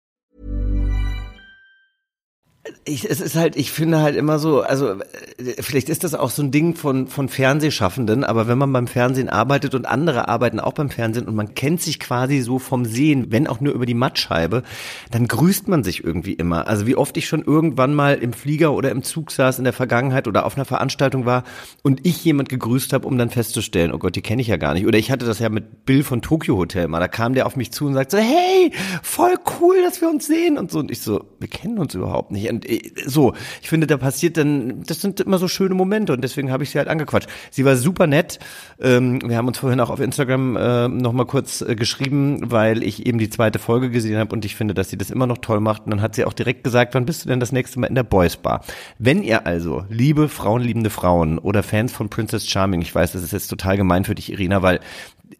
ich, 2.85 3.09
es 3.09 3.21
ist 3.21 3.35
halt, 3.35 3.55
ich 3.55 3.71
finde 3.71 4.01
halt 4.01 4.15
immer 4.15 4.37
so, 4.37 4.61
also 4.61 4.91
äh, 4.91 5.61
vielleicht 5.61 5.89
ist 5.89 6.03
das 6.03 6.13
auch 6.13 6.29
so 6.29 6.43
ein 6.43 6.51
Ding 6.51 6.75
von, 6.75 7.07
von 7.07 7.27
Fernsehschaffenden, 7.27 8.23
aber 8.23 8.47
wenn 8.47 8.59
man 8.59 8.71
beim 8.71 8.85
Fernsehen 8.85 9.29
arbeitet 9.29 9.73
und 9.73 9.87
andere 9.87 10.27
arbeiten 10.27 10.59
auch 10.59 10.73
beim 10.73 10.91
Fernsehen 10.91 11.27
und 11.27 11.33
man 11.33 11.55
kennt 11.55 11.81
sich 11.81 11.99
quasi 11.99 12.41
so 12.41 12.59
vom 12.59 12.85
Sehen, 12.85 13.27
wenn 13.29 13.47
auch 13.47 13.61
nur 13.61 13.73
über 13.73 13.87
die 13.87 13.95
Mattscheibe, 13.95 14.61
dann 15.09 15.27
grüßt 15.27 15.69
man 15.69 15.83
sich 15.83 16.03
irgendwie 16.03 16.33
immer. 16.33 16.67
Also 16.67 16.85
wie 16.85 16.95
oft 16.95 17.17
ich 17.17 17.27
schon 17.27 17.43
irgendwann 17.43 17.95
mal 17.95 18.15
im 18.15 18.31
Flieger 18.31 18.73
oder 18.73 18.91
im 18.91 19.01
Zug 19.01 19.31
saß 19.31 19.57
in 19.57 19.63
der 19.63 19.73
Vergangenheit 19.73 20.27
oder 20.27 20.45
auf 20.45 20.55
einer 20.55 20.65
Veranstaltung 20.65 21.25
war 21.25 21.43
und 21.81 22.05
ich 22.05 22.23
jemand 22.23 22.49
gegrüßt 22.49 22.93
habe, 22.93 23.07
um 23.07 23.17
dann 23.17 23.31
festzustellen, 23.31 23.91
oh 23.91 23.97
Gott, 23.97 24.15
die 24.15 24.21
kenne 24.21 24.41
ich 24.41 24.47
ja 24.47 24.57
gar 24.57 24.75
nicht. 24.75 24.85
Oder 24.85 24.99
ich 24.99 25.09
hatte 25.09 25.25
das 25.25 25.39
ja 25.39 25.49
mit 25.49 25.85
Bill 25.85 26.03
von 26.03 26.21
Tokyo 26.21 26.57
Hotel 26.57 26.87
mal, 26.87 26.99
da 26.99 27.07
kam 27.07 27.33
der 27.33 27.47
auf 27.47 27.55
mich 27.55 27.71
zu 27.71 27.87
und 27.87 27.95
sagt 27.95 28.11
so, 28.11 28.19
hey, 28.19 28.71
voll 29.01 29.33
cool, 29.59 29.77
dass 29.83 29.99
wir 29.99 30.09
uns 30.09 30.27
sehen 30.27 30.59
und 30.59 30.69
so. 30.69 30.77
Und 30.77 30.91
ich 30.91 31.01
so, 31.01 31.25
wir 31.39 31.47
kennen 31.47 31.79
uns 31.79 31.95
überhaupt 31.95 32.29
nicht. 32.29 32.50
Und 32.51 32.69
äh, 32.69 32.81
so, 33.05 33.33
ich 33.61 33.69
finde, 33.69 33.87
da 33.87 33.97
passiert 33.97 34.37
dann, 34.37 34.83
das 34.83 35.01
sind 35.01 35.19
immer 35.19 35.37
so 35.37 35.47
schöne 35.47 35.73
Momente 35.75 36.13
und 36.13 36.21
deswegen 36.21 36.51
habe 36.51 36.63
ich 36.63 36.71
sie 36.71 36.77
halt 36.77 36.87
angequatscht. 36.87 37.29
Sie 37.49 37.65
war 37.65 37.75
super 37.75 38.07
nett. 38.07 38.39
Ähm, 38.79 39.19
wir 39.25 39.37
haben 39.37 39.47
uns 39.47 39.57
vorhin 39.57 39.79
auch 39.79 39.89
auf 39.89 39.99
Instagram 39.99 40.55
äh, 40.55 40.87
noch 40.87 41.13
mal 41.13 41.25
kurz 41.25 41.61
äh, 41.61 41.75
geschrieben, 41.75 42.51
weil 42.51 42.83
ich 42.83 43.05
eben 43.05 43.17
die 43.17 43.29
zweite 43.29 43.59
Folge 43.59 43.89
gesehen 43.89 44.17
habe 44.17 44.33
und 44.33 44.45
ich 44.45 44.55
finde, 44.55 44.73
dass 44.73 44.89
sie 44.89 44.97
das 44.97 45.09
immer 45.09 45.27
noch 45.27 45.39
toll 45.39 45.59
macht. 45.59 45.85
Und 45.85 45.91
dann 45.91 46.01
hat 46.01 46.15
sie 46.15 46.25
auch 46.25 46.33
direkt 46.33 46.63
gesagt, 46.63 46.93
wann 46.93 47.05
bist 47.05 47.25
du 47.25 47.29
denn 47.29 47.39
das 47.39 47.51
nächste 47.51 47.79
Mal 47.79 47.87
in 47.87 47.95
der 47.95 48.03
Boys 48.03 48.37
Bar? 48.37 48.63
Wenn 48.99 49.23
ihr 49.23 49.47
also, 49.47 49.85
liebe 49.89 50.29
frauenliebende 50.29 50.89
Frauen 50.89 51.39
oder 51.39 51.63
Fans 51.63 51.91
von 51.91 52.09
Princess 52.09 52.47
Charming, 52.47 52.81
ich 52.81 52.93
weiß, 52.93 53.13
das 53.13 53.23
ist 53.23 53.33
jetzt 53.33 53.47
total 53.47 53.77
gemein 53.77 54.05
für 54.05 54.15
dich, 54.15 54.31
Irina, 54.31 54.61
weil 54.61 54.79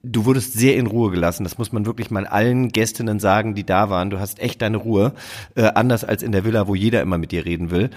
du 0.03 0.25
wurdest 0.25 0.53
sehr 0.53 0.75
in 0.75 0.87
Ruhe 0.87 1.11
gelassen. 1.11 1.43
Das 1.43 1.57
muss 1.57 1.71
man 1.71 1.85
wirklich 1.85 2.11
mal 2.11 2.25
allen 2.25 2.69
Gästinnen 2.69 3.19
sagen, 3.19 3.55
die 3.55 3.65
da 3.65 3.89
waren. 3.89 4.09
Du 4.09 4.19
hast 4.19 4.39
echt 4.39 4.61
deine 4.61 4.77
Ruhe, 4.77 5.13
äh, 5.55 5.63
anders 5.63 6.03
als 6.03 6.23
in 6.23 6.31
der 6.31 6.43
Villa, 6.45 6.67
wo 6.67 6.75
jeder 6.75 7.01
immer 7.01 7.17
mit 7.17 7.31
dir 7.31 7.45
reden 7.45 7.71
will. 7.71 7.89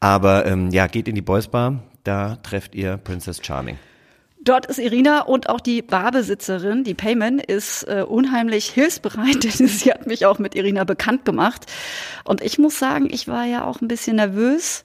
Aber 0.00 0.46
ähm, 0.46 0.70
ja, 0.70 0.86
geht 0.86 1.08
in 1.08 1.14
die 1.14 1.22
Boys 1.22 1.48
Bar. 1.48 1.82
da 2.04 2.36
trefft 2.36 2.74
ihr 2.74 2.96
Princess 2.96 3.40
Charming. 3.42 3.76
Dort 4.42 4.64
ist 4.64 4.78
Irina 4.78 5.20
und 5.20 5.50
auch 5.50 5.60
die 5.60 5.82
Barbesitzerin, 5.82 6.82
die 6.82 6.94
Payman, 6.94 7.40
ist 7.40 7.82
äh, 7.82 8.04
unheimlich 8.08 8.70
hilfsbereit, 8.70 9.44
denn 9.58 9.68
sie 9.68 9.90
hat 9.92 10.06
mich 10.06 10.24
auch 10.24 10.38
mit 10.38 10.54
Irina 10.54 10.84
bekannt 10.84 11.26
gemacht. 11.26 11.66
Und 12.24 12.42
ich 12.42 12.58
muss 12.58 12.78
sagen, 12.78 13.08
ich 13.10 13.28
war 13.28 13.44
ja 13.44 13.64
auch 13.64 13.82
ein 13.82 13.88
bisschen 13.88 14.16
nervös, 14.16 14.82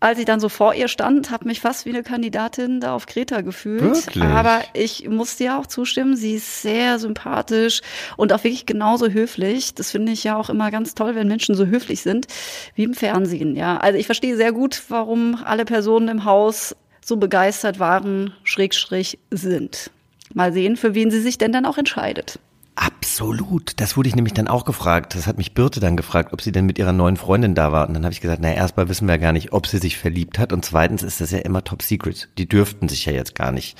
als 0.00 0.18
ich 0.18 0.24
dann 0.24 0.40
so 0.40 0.48
vor 0.48 0.74
ihr 0.74 0.88
stand, 0.88 1.30
habe 1.30 1.46
mich 1.46 1.60
fast 1.60 1.84
wie 1.84 1.90
eine 1.90 2.02
Kandidatin 2.02 2.80
da 2.80 2.94
auf 2.94 3.04
Kreta 3.04 3.42
gefühlt. 3.42 3.82
Wirklich? 3.82 4.24
Aber 4.24 4.62
ich 4.72 5.06
musste 5.08 5.44
ja 5.44 5.58
auch 5.58 5.66
zustimmen, 5.66 6.16
sie 6.16 6.36
ist 6.36 6.62
sehr 6.62 6.98
sympathisch 6.98 7.82
und 8.16 8.32
auch 8.32 8.42
wirklich 8.42 8.64
genauso 8.64 9.10
höflich. 9.10 9.74
Das 9.74 9.90
finde 9.90 10.12
ich 10.12 10.24
ja 10.24 10.36
auch 10.36 10.48
immer 10.48 10.70
ganz 10.70 10.94
toll, 10.94 11.14
wenn 11.14 11.28
Menschen 11.28 11.54
so 11.54 11.66
höflich 11.66 12.00
sind 12.00 12.26
wie 12.74 12.84
im 12.84 12.94
Fernsehen. 12.94 13.56
Ja, 13.56 13.76
also 13.76 13.98
ich 13.98 14.06
verstehe 14.06 14.36
sehr 14.36 14.52
gut, 14.52 14.82
warum 14.88 15.38
alle 15.44 15.66
Personen 15.66 16.08
im 16.08 16.24
Haus 16.24 16.74
so 17.04 17.16
begeistert 17.16 17.78
waren, 17.78 18.32
Schrägstrich 18.42 19.18
sind. 19.30 19.90
Mal 20.32 20.52
sehen, 20.52 20.76
für 20.76 20.94
wen 20.94 21.10
sie 21.10 21.20
sich 21.20 21.36
denn 21.38 21.52
dann 21.52 21.66
auch 21.66 21.76
entscheidet. 21.76 22.38
Absolut. 22.76 23.72
Das 23.76 23.96
wurde 23.96 24.08
ich 24.08 24.16
nämlich 24.16 24.32
dann 24.32 24.48
auch 24.48 24.64
gefragt. 24.64 25.14
Das 25.14 25.26
hat 25.26 25.36
mich 25.36 25.52
Birte 25.52 25.80
dann 25.80 25.96
gefragt, 25.96 26.32
ob 26.32 26.40
sie 26.40 26.52
denn 26.52 26.66
mit 26.66 26.78
ihrer 26.78 26.92
neuen 26.92 27.16
Freundin 27.16 27.54
da 27.54 27.72
war. 27.72 27.86
Und 27.86 27.94
dann 27.94 28.04
habe 28.04 28.12
ich 28.12 28.20
gesagt, 28.20 28.40
naja, 28.40 28.54
erstmal 28.54 28.88
wissen 28.88 29.06
wir 29.06 29.18
gar 29.18 29.32
nicht, 29.32 29.52
ob 29.52 29.66
sie 29.66 29.78
sich 29.78 29.98
verliebt 29.98 30.38
hat. 30.38 30.52
Und 30.52 30.64
zweitens 30.64 31.02
ist 31.02 31.20
das 31.20 31.30
ja 31.30 31.38
immer 31.40 31.62
top 31.62 31.82
secret. 31.82 32.28
Die 32.38 32.48
dürften 32.48 32.88
sich 32.88 33.04
ja 33.04 33.12
jetzt 33.12 33.34
gar 33.34 33.52
nicht 33.52 33.76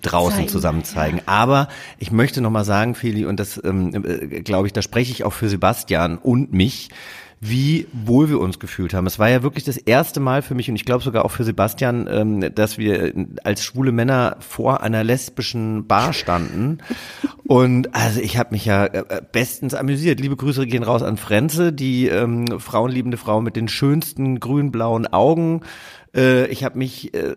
draußen 0.00 0.36
Zeigen, 0.36 0.48
zusammen 0.48 0.84
zeigen. 0.84 1.20
Aber 1.26 1.68
ich 1.98 2.10
möchte 2.10 2.40
noch 2.40 2.50
mal 2.50 2.64
sagen, 2.64 2.94
Feli, 2.94 3.24
und 3.24 3.38
das 3.38 3.60
ähm, 3.62 4.04
äh, 4.04 4.40
glaube 4.40 4.66
ich, 4.66 4.72
da 4.72 4.82
spreche 4.82 5.12
ich 5.12 5.24
auch 5.24 5.32
für 5.32 5.48
Sebastian 5.48 6.18
und 6.18 6.52
mich, 6.52 6.90
wie 7.44 7.88
wohl 7.92 8.28
wir 8.28 8.38
uns 8.38 8.60
gefühlt 8.60 8.94
haben. 8.94 9.04
Es 9.08 9.18
war 9.18 9.28
ja 9.28 9.42
wirklich 9.42 9.64
das 9.64 9.76
erste 9.76 10.20
Mal 10.20 10.42
für 10.42 10.54
mich 10.54 10.70
und 10.70 10.76
ich 10.76 10.84
glaube 10.84 11.02
sogar 11.02 11.24
auch 11.24 11.32
für 11.32 11.42
Sebastian, 11.42 12.08
ähm, 12.08 12.54
dass 12.54 12.78
wir 12.78 13.12
als 13.42 13.64
schwule 13.64 13.90
Männer 13.90 14.36
vor 14.38 14.80
einer 14.80 15.02
lesbischen 15.02 15.88
Bar 15.88 16.12
standen. 16.12 16.78
Und 17.44 17.94
also 17.94 18.20
ich 18.20 18.38
habe 18.38 18.52
mich 18.52 18.64
ja 18.64 18.86
äh, 18.86 19.20
bestens 19.30 19.74
amüsiert. 19.74 20.20
Liebe 20.20 20.36
Grüße 20.36 20.66
gehen 20.66 20.84
raus 20.84 21.02
an 21.02 21.16
Frenze, 21.18 21.72
die 21.72 22.06
ähm, 22.06 22.46
frauenliebende 22.60 23.18
Frau 23.18 23.42
mit 23.42 23.56
den 23.56 23.68
schönsten 23.68 24.40
grün-blauen 24.40 25.08
Augen. 25.08 25.60
Äh, 26.14 26.46
Ich 26.46 26.64
habe 26.64 26.78
mich 26.78 27.12
äh, 27.12 27.34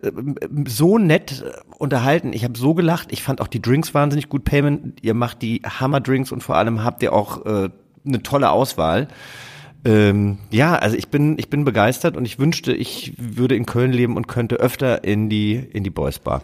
so 0.68 1.00
nett 1.00 1.44
unterhalten. 1.80 2.32
Ich 2.32 2.44
habe 2.44 2.58
so 2.58 2.76
gelacht. 2.76 3.12
Ich 3.12 3.24
fand 3.24 3.42
auch 3.42 3.48
die 3.48 3.62
Drinks 3.62 3.94
wahnsinnig 3.94 4.30
gut. 4.30 4.46
Payment, 4.46 5.04
ihr 5.04 5.16
macht 5.16 5.42
die 5.42 5.64
Hammer-Drinks 5.66 6.32
und 6.32 6.44
vor 6.44 6.56
allem 6.56 6.84
habt 6.84 7.02
ihr 7.04 7.12
auch 7.12 7.46
äh, 7.46 7.70
eine 8.06 8.22
tolle 8.22 8.52
Auswahl. 8.52 9.08
Ähm, 9.86 10.40
ja, 10.50 10.76
also 10.76 10.98
ich 10.98 11.10
bin 11.10 11.38
ich 11.38 11.50
bin 11.50 11.64
begeistert 11.64 12.18
und 12.18 12.26
ich 12.26 12.40
wünschte, 12.40 12.74
ich 12.74 13.14
würde 13.18 13.56
in 13.56 13.66
Köln 13.66 13.94
leben 13.94 14.18
und 14.18 14.28
könnte 14.28 14.56
öfter 14.56 15.04
in 15.04 15.30
die 15.30 15.56
in 15.56 15.84
die 15.84 15.92
Boys 15.92 16.20
Bar. 16.20 16.44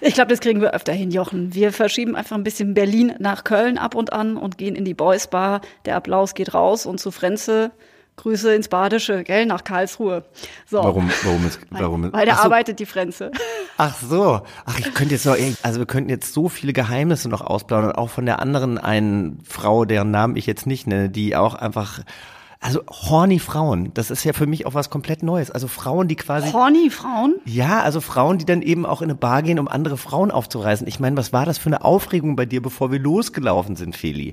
Ich 0.00 0.14
glaube, 0.14 0.30
das 0.30 0.40
kriegen 0.40 0.60
wir 0.60 0.74
öfter 0.74 0.92
hin, 0.92 1.10
Jochen. 1.10 1.54
Wir 1.54 1.72
verschieben 1.72 2.16
einfach 2.16 2.36
ein 2.36 2.42
bisschen 2.42 2.74
Berlin 2.74 3.14
nach 3.18 3.44
Köln 3.44 3.78
ab 3.78 3.94
und 3.94 4.12
an 4.12 4.36
und 4.36 4.58
gehen 4.58 4.74
in 4.74 4.84
die 4.84 4.94
Boys 4.94 5.26
Bar. 5.28 5.60
Der 5.84 5.96
Applaus 5.96 6.34
geht 6.34 6.54
raus 6.54 6.86
und 6.86 6.98
zu 6.98 7.10
Frenze 7.10 7.72
Grüße 8.16 8.54
ins 8.54 8.68
Badische, 8.68 9.24
gell, 9.24 9.46
nach 9.46 9.64
Karlsruhe. 9.64 10.24
So. 10.66 10.78
Warum 10.78 11.10
warum 11.24 11.46
ist 11.46 11.58
warum? 11.70 12.12
Weil 12.12 12.26
da 12.26 12.32
Ach 12.32 12.38
so, 12.38 12.44
arbeitet 12.44 12.78
die 12.78 12.86
Frenze. 12.86 13.32
Ach 13.78 13.96
so, 14.00 14.42
ach 14.66 14.78
ich 14.78 14.92
könnte 14.92 15.14
jetzt 15.14 15.24
noch, 15.24 15.36
also 15.62 15.78
wir 15.78 15.86
könnten 15.86 16.10
jetzt 16.10 16.34
so 16.34 16.50
viele 16.50 16.74
Geheimnisse 16.74 17.28
noch 17.30 17.40
ausplaudern, 17.40 17.92
auch 17.92 18.10
von 18.10 18.26
der 18.26 18.38
anderen 18.38 18.76
einen 18.76 19.40
Frau, 19.44 19.86
deren 19.86 20.10
Namen 20.10 20.36
ich 20.36 20.46
jetzt 20.46 20.66
nicht 20.66 20.86
nenne, 20.86 21.08
die 21.08 21.34
auch 21.34 21.54
einfach 21.54 22.00
also 22.62 22.82
horny 22.88 23.40
Frauen, 23.40 23.92
das 23.94 24.10
ist 24.10 24.24
ja 24.24 24.32
für 24.32 24.46
mich 24.46 24.66
auch 24.66 24.74
was 24.74 24.88
komplett 24.88 25.22
Neues. 25.22 25.50
Also 25.50 25.66
Frauen, 25.66 26.06
die 26.06 26.14
quasi 26.16 26.52
Horny 26.52 26.90
Frauen? 26.90 27.34
Ja, 27.44 27.80
also 27.80 28.00
Frauen, 28.00 28.38
die 28.38 28.44
dann 28.44 28.62
eben 28.62 28.86
auch 28.86 29.02
in 29.02 29.10
eine 29.10 29.16
Bar 29.16 29.42
gehen, 29.42 29.58
um 29.58 29.66
andere 29.66 29.96
Frauen 29.96 30.30
aufzureißen. 30.30 30.86
Ich 30.86 31.00
meine, 31.00 31.16
was 31.16 31.32
war 31.32 31.44
das 31.44 31.58
für 31.58 31.66
eine 31.66 31.84
Aufregung 31.84 32.36
bei 32.36 32.46
dir, 32.46 32.62
bevor 32.62 32.92
wir 32.92 33.00
losgelaufen 33.00 33.74
sind, 33.74 33.96
Feli? 33.96 34.32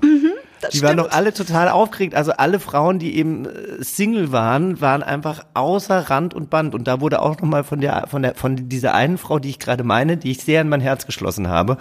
Das 0.60 0.74
die 0.74 0.82
waren 0.82 0.98
doch 0.98 1.10
alle 1.10 1.32
total 1.32 1.68
aufgeregt. 1.68 2.14
Also 2.14 2.32
alle 2.32 2.60
Frauen, 2.60 2.98
die 2.98 3.16
eben 3.16 3.46
äh, 3.46 3.82
Single 3.82 4.30
waren, 4.30 4.80
waren 4.80 5.02
einfach 5.02 5.44
außer 5.54 6.10
Rand 6.10 6.34
und 6.34 6.50
Band. 6.50 6.74
Und 6.74 6.86
da 6.86 7.00
wurde 7.00 7.22
auch 7.22 7.40
nochmal 7.40 7.64
von 7.64 7.80
der, 7.80 8.06
von 8.08 8.22
der, 8.22 8.34
von 8.34 8.68
dieser 8.68 8.94
einen 8.94 9.18
Frau, 9.18 9.38
die 9.38 9.48
ich 9.48 9.58
gerade 9.58 9.84
meine, 9.84 10.16
die 10.16 10.30
ich 10.30 10.42
sehr 10.42 10.60
in 10.60 10.68
mein 10.68 10.80
Herz 10.80 11.06
geschlossen 11.06 11.48
habe, 11.48 11.78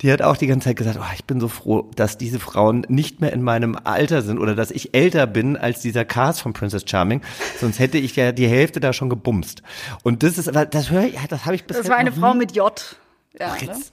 die 0.00 0.12
hat 0.12 0.22
auch 0.22 0.36
die 0.36 0.46
ganze 0.46 0.68
Zeit 0.68 0.76
gesagt, 0.76 0.98
oh, 1.00 1.12
ich 1.14 1.24
bin 1.24 1.40
so 1.40 1.48
froh, 1.48 1.90
dass 1.96 2.18
diese 2.18 2.38
Frauen 2.38 2.86
nicht 2.88 3.20
mehr 3.20 3.32
in 3.32 3.42
meinem 3.42 3.76
Alter 3.82 4.22
sind 4.22 4.38
oder 4.38 4.54
dass 4.54 4.70
ich 4.70 4.94
älter 4.94 5.26
bin 5.26 5.56
als 5.56 5.80
dieser 5.80 6.04
Cast 6.04 6.40
von 6.40 6.52
Princess 6.52 6.84
Charming. 6.86 7.22
Sonst 7.58 7.78
hätte 7.78 7.98
ich 7.98 8.14
ja 8.16 8.32
die 8.32 8.46
Hälfte 8.46 8.80
da 8.80 8.92
schon 8.92 9.10
gebumst. 9.10 9.62
Und 10.02 10.22
das 10.22 10.38
ist, 10.38 10.50
das 10.54 10.90
höre 10.90 11.04
ich, 11.04 11.18
das 11.28 11.44
habe 11.46 11.56
ich 11.56 11.64
bisher 11.64 11.82
Das 11.82 11.90
war 11.90 11.98
eine 11.98 12.12
Frau 12.12 12.34
mit 12.34 12.52
J. 12.52 12.96
Ja, 13.38 13.52
Ach, 13.54 13.60
ne? 13.60 13.66
jetzt. 13.66 13.92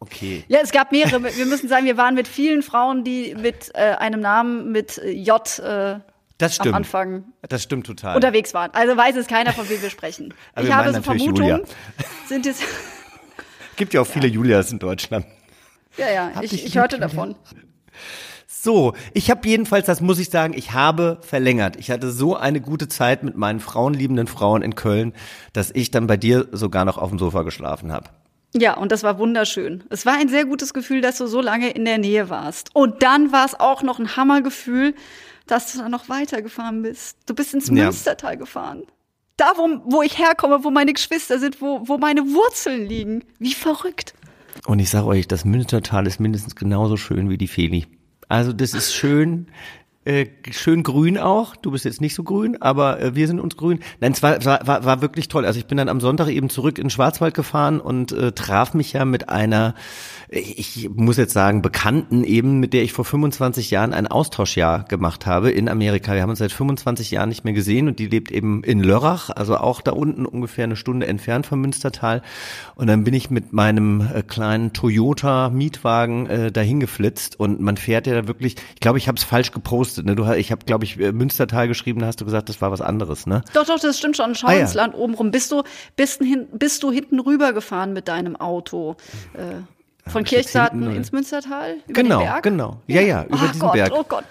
Okay. 0.00 0.44
ja, 0.48 0.60
es 0.62 0.70
gab 0.70 0.92
mehrere. 0.92 1.22
Wir 1.36 1.46
müssen 1.46 1.68
sagen, 1.68 1.84
wir 1.86 1.96
waren 1.96 2.14
mit 2.14 2.28
vielen 2.28 2.62
Frauen, 2.62 3.02
die 3.04 3.34
mit 3.34 3.70
äh, 3.74 3.94
einem 3.98 4.20
Namen 4.20 4.70
mit 4.70 4.98
äh, 4.98 5.10
J 5.10 5.40
äh, 5.58 5.98
Das 6.38 6.54
stimmt. 6.54 6.68
am 6.68 6.74
Anfang 6.74 7.24
Das 7.48 7.64
stimmt 7.64 7.86
total. 7.86 8.14
unterwegs 8.14 8.54
waren. 8.54 8.70
Also 8.74 8.96
weiß 8.96 9.16
es 9.16 9.26
keiner, 9.26 9.52
von 9.52 9.68
wem 9.68 9.82
wir 9.82 9.90
sprechen. 9.90 10.32
Aber 10.54 10.66
ich 10.66 10.72
habe 10.72 10.92
so 10.92 11.02
Vermutungen, 11.02 11.62
sind 12.26 12.46
es. 12.46 12.60
Gibt 13.76 13.92
ja 13.94 14.00
auch 14.00 14.06
viele 14.06 14.28
Julias 14.28 14.70
in 14.72 14.78
Deutschland. 14.78 15.26
Ja, 15.96 16.10
ja, 16.10 16.30
Hab 16.34 16.44
ich, 16.44 16.52
ich 16.52 16.64
lieb, 16.64 16.74
hörte 16.76 16.96
Julia. 16.96 17.08
davon. 17.08 17.34
So, 18.46 18.94
ich 19.14 19.30
habe 19.30 19.48
jedenfalls, 19.48 19.86
das 19.86 20.00
muss 20.00 20.18
ich 20.18 20.30
sagen, 20.30 20.52
ich 20.52 20.72
habe 20.72 21.18
verlängert. 21.22 21.76
Ich 21.76 21.90
hatte 21.90 22.10
so 22.10 22.36
eine 22.36 22.60
gute 22.60 22.88
Zeit 22.88 23.22
mit 23.22 23.36
meinen 23.36 23.60
frauenliebenden 23.60 24.26
Frauen 24.26 24.62
in 24.62 24.74
Köln, 24.74 25.12
dass 25.52 25.70
ich 25.70 25.90
dann 25.90 26.06
bei 26.06 26.16
dir 26.16 26.48
sogar 26.52 26.84
noch 26.84 26.98
auf 26.98 27.10
dem 27.10 27.18
Sofa 27.18 27.42
geschlafen 27.42 27.92
habe. 27.92 28.10
Ja, 28.54 28.76
und 28.76 28.92
das 28.92 29.02
war 29.02 29.18
wunderschön. 29.18 29.84
Es 29.90 30.06
war 30.06 30.14
ein 30.14 30.28
sehr 30.28 30.46
gutes 30.46 30.72
Gefühl, 30.72 31.00
dass 31.00 31.18
du 31.18 31.26
so 31.26 31.40
lange 31.40 31.70
in 31.70 31.84
der 31.84 31.98
Nähe 31.98 32.30
warst. 32.30 32.74
Und 32.74 33.02
dann 33.02 33.30
war 33.30 33.44
es 33.44 33.58
auch 33.58 33.82
noch 33.82 33.98
ein 33.98 34.16
Hammergefühl, 34.16 34.94
dass 35.46 35.72
du 35.72 35.78
dann 35.78 35.90
noch 35.90 36.08
weitergefahren 36.08 36.82
bist. 36.82 37.18
Du 37.26 37.34
bist 37.34 37.52
ins 37.54 37.68
Ja. 37.68 37.84
Münstertal 37.84 38.36
gefahren. 38.36 38.84
Da, 39.36 39.52
wo, 39.56 39.68
wo 39.84 40.02
ich 40.02 40.18
herkomme, 40.18 40.64
wo 40.64 40.70
meine 40.70 40.92
Geschwister 40.92 41.38
sind, 41.38 41.60
wo, 41.60 41.86
wo 41.86 41.98
meine 41.98 42.22
Wurzeln 42.22 42.86
liegen. 42.86 43.24
Wie 43.38 43.54
verrückt. 43.54 44.14
Und 44.66 44.78
ich 44.80 44.90
sage 44.90 45.06
euch, 45.06 45.28
das 45.28 45.44
Münstertal 45.44 46.06
ist 46.06 46.18
mindestens 46.18 46.56
genauso 46.56 46.96
schön 46.96 47.30
wie 47.30 47.38
die 47.38 47.48
Feli. 47.48 47.86
Also 48.28 48.52
das 48.52 48.74
ist 48.74 48.92
schön, 48.94 49.46
äh, 50.08 50.26
schön 50.50 50.82
grün 50.82 51.18
auch. 51.18 51.54
Du 51.54 51.70
bist 51.70 51.84
jetzt 51.84 52.00
nicht 52.00 52.14
so 52.14 52.22
grün, 52.22 52.56
aber 52.62 52.98
äh, 52.98 53.14
wir 53.14 53.26
sind 53.26 53.40
uns 53.40 53.58
grün. 53.58 53.80
Nein, 54.00 54.12
es 54.12 54.22
war, 54.22 54.38
war, 54.42 54.84
war 54.84 55.02
wirklich 55.02 55.28
toll. 55.28 55.44
Also 55.44 55.58
ich 55.58 55.66
bin 55.66 55.76
dann 55.76 55.90
am 55.90 56.00
Sonntag 56.00 56.28
eben 56.28 56.48
zurück 56.48 56.78
in 56.78 56.84
den 56.84 56.90
Schwarzwald 56.90 57.34
gefahren 57.34 57.78
und 57.78 58.12
äh, 58.12 58.32
traf 58.32 58.72
mich 58.72 58.94
ja 58.94 59.04
mit 59.04 59.28
einer, 59.28 59.74
ich 60.30 60.88
muss 60.94 61.18
jetzt 61.18 61.34
sagen, 61.34 61.60
Bekannten 61.60 62.24
eben, 62.24 62.58
mit 62.58 62.72
der 62.72 62.84
ich 62.84 62.94
vor 62.94 63.04
25 63.04 63.70
Jahren 63.70 63.92
ein 63.92 64.06
Austauschjahr 64.06 64.84
gemacht 64.84 65.26
habe 65.26 65.50
in 65.50 65.68
Amerika. 65.68 66.14
Wir 66.14 66.22
haben 66.22 66.30
uns 66.30 66.38
seit 66.38 66.52
25 66.52 67.10
Jahren 67.10 67.28
nicht 67.28 67.44
mehr 67.44 67.52
gesehen 67.52 67.86
und 67.86 67.98
die 67.98 68.06
lebt 68.06 68.30
eben 68.30 68.64
in 68.64 68.82
Lörrach, 68.82 69.28
also 69.28 69.58
auch 69.58 69.82
da 69.82 69.92
unten 69.92 70.24
ungefähr 70.24 70.64
eine 70.64 70.76
Stunde 70.76 71.06
entfernt 71.06 71.44
vom 71.44 71.60
Münstertal. 71.60 72.22
Und 72.76 72.86
dann 72.86 73.04
bin 73.04 73.12
ich 73.12 73.28
mit 73.28 73.52
meinem 73.52 74.08
äh, 74.14 74.22
kleinen 74.22 74.72
Toyota 74.72 75.50
Mietwagen 75.50 76.26
äh, 76.28 76.50
dahin 76.50 76.80
geflitzt 76.80 77.38
und 77.38 77.60
man 77.60 77.76
fährt 77.76 78.06
ja 78.06 78.14
da 78.14 78.26
wirklich, 78.26 78.56
ich 78.74 78.80
glaube, 78.80 78.96
ich 78.96 79.06
habe 79.06 79.18
es 79.18 79.24
falsch 79.24 79.52
gepostet. 79.52 79.97
Ne? 80.04 80.14
Du, 80.16 80.24
ich 80.32 80.50
habe, 80.52 80.64
glaube 80.64 80.84
ich, 80.84 80.98
äh, 80.98 81.12
Münstertal 81.12 81.68
geschrieben, 81.68 82.00
da 82.00 82.06
hast 82.06 82.20
du 82.20 82.24
gesagt, 82.24 82.48
das 82.48 82.60
war 82.60 82.70
was 82.72 82.80
anderes, 82.80 83.26
ne? 83.26 83.42
Doch, 83.54 83.64
doch, 83.66 83.78
das 83.78 83.98
stimmt 83.98 84.16
schon. 84.16 84.34
Schau 84.34 84.48
Ah, 84.48 84.54
ja. 84.54 84.60
ins 84.60 84.74
Land 84.74 84.94
oben 84.94 85.14
rum. 85.14 85.30
Bist 85.30 85.50
du, 85.52 85.62
bist, 85.96 86.20
hin, 86.20 86.46
bist 86.52 86.82
du 86.82 86.90
hinten 86.90 87.20
rüber 87.20 87.52
gefahren 87.52 87.92
mit 87.92 88.08
deinem 88.08 88.36
Auto? 88.36 88.96
Äh, 89.34 89.62
von 90.10 90.24
Kirchsarten 90.24 90.82
hinten, 90.82 90.96
ins 90.96 91.12
Münstertal? 91.12 91.76
Über 91.86 92.02
Genau, 92.02 92.18
den 92.20 92.26
Berg? 92.26 92.42
genau. 92.42 92.80
Ja, 92.86 93.00
ja, 93.00 93.24
über 93.24 93.34
oh 93.36 93.46
diesen 93.46 93.60
Gott, 93.60 93.72
Berg. 93.74 93.92
Oh 93.94 94.04
Gott, 94.08 94.24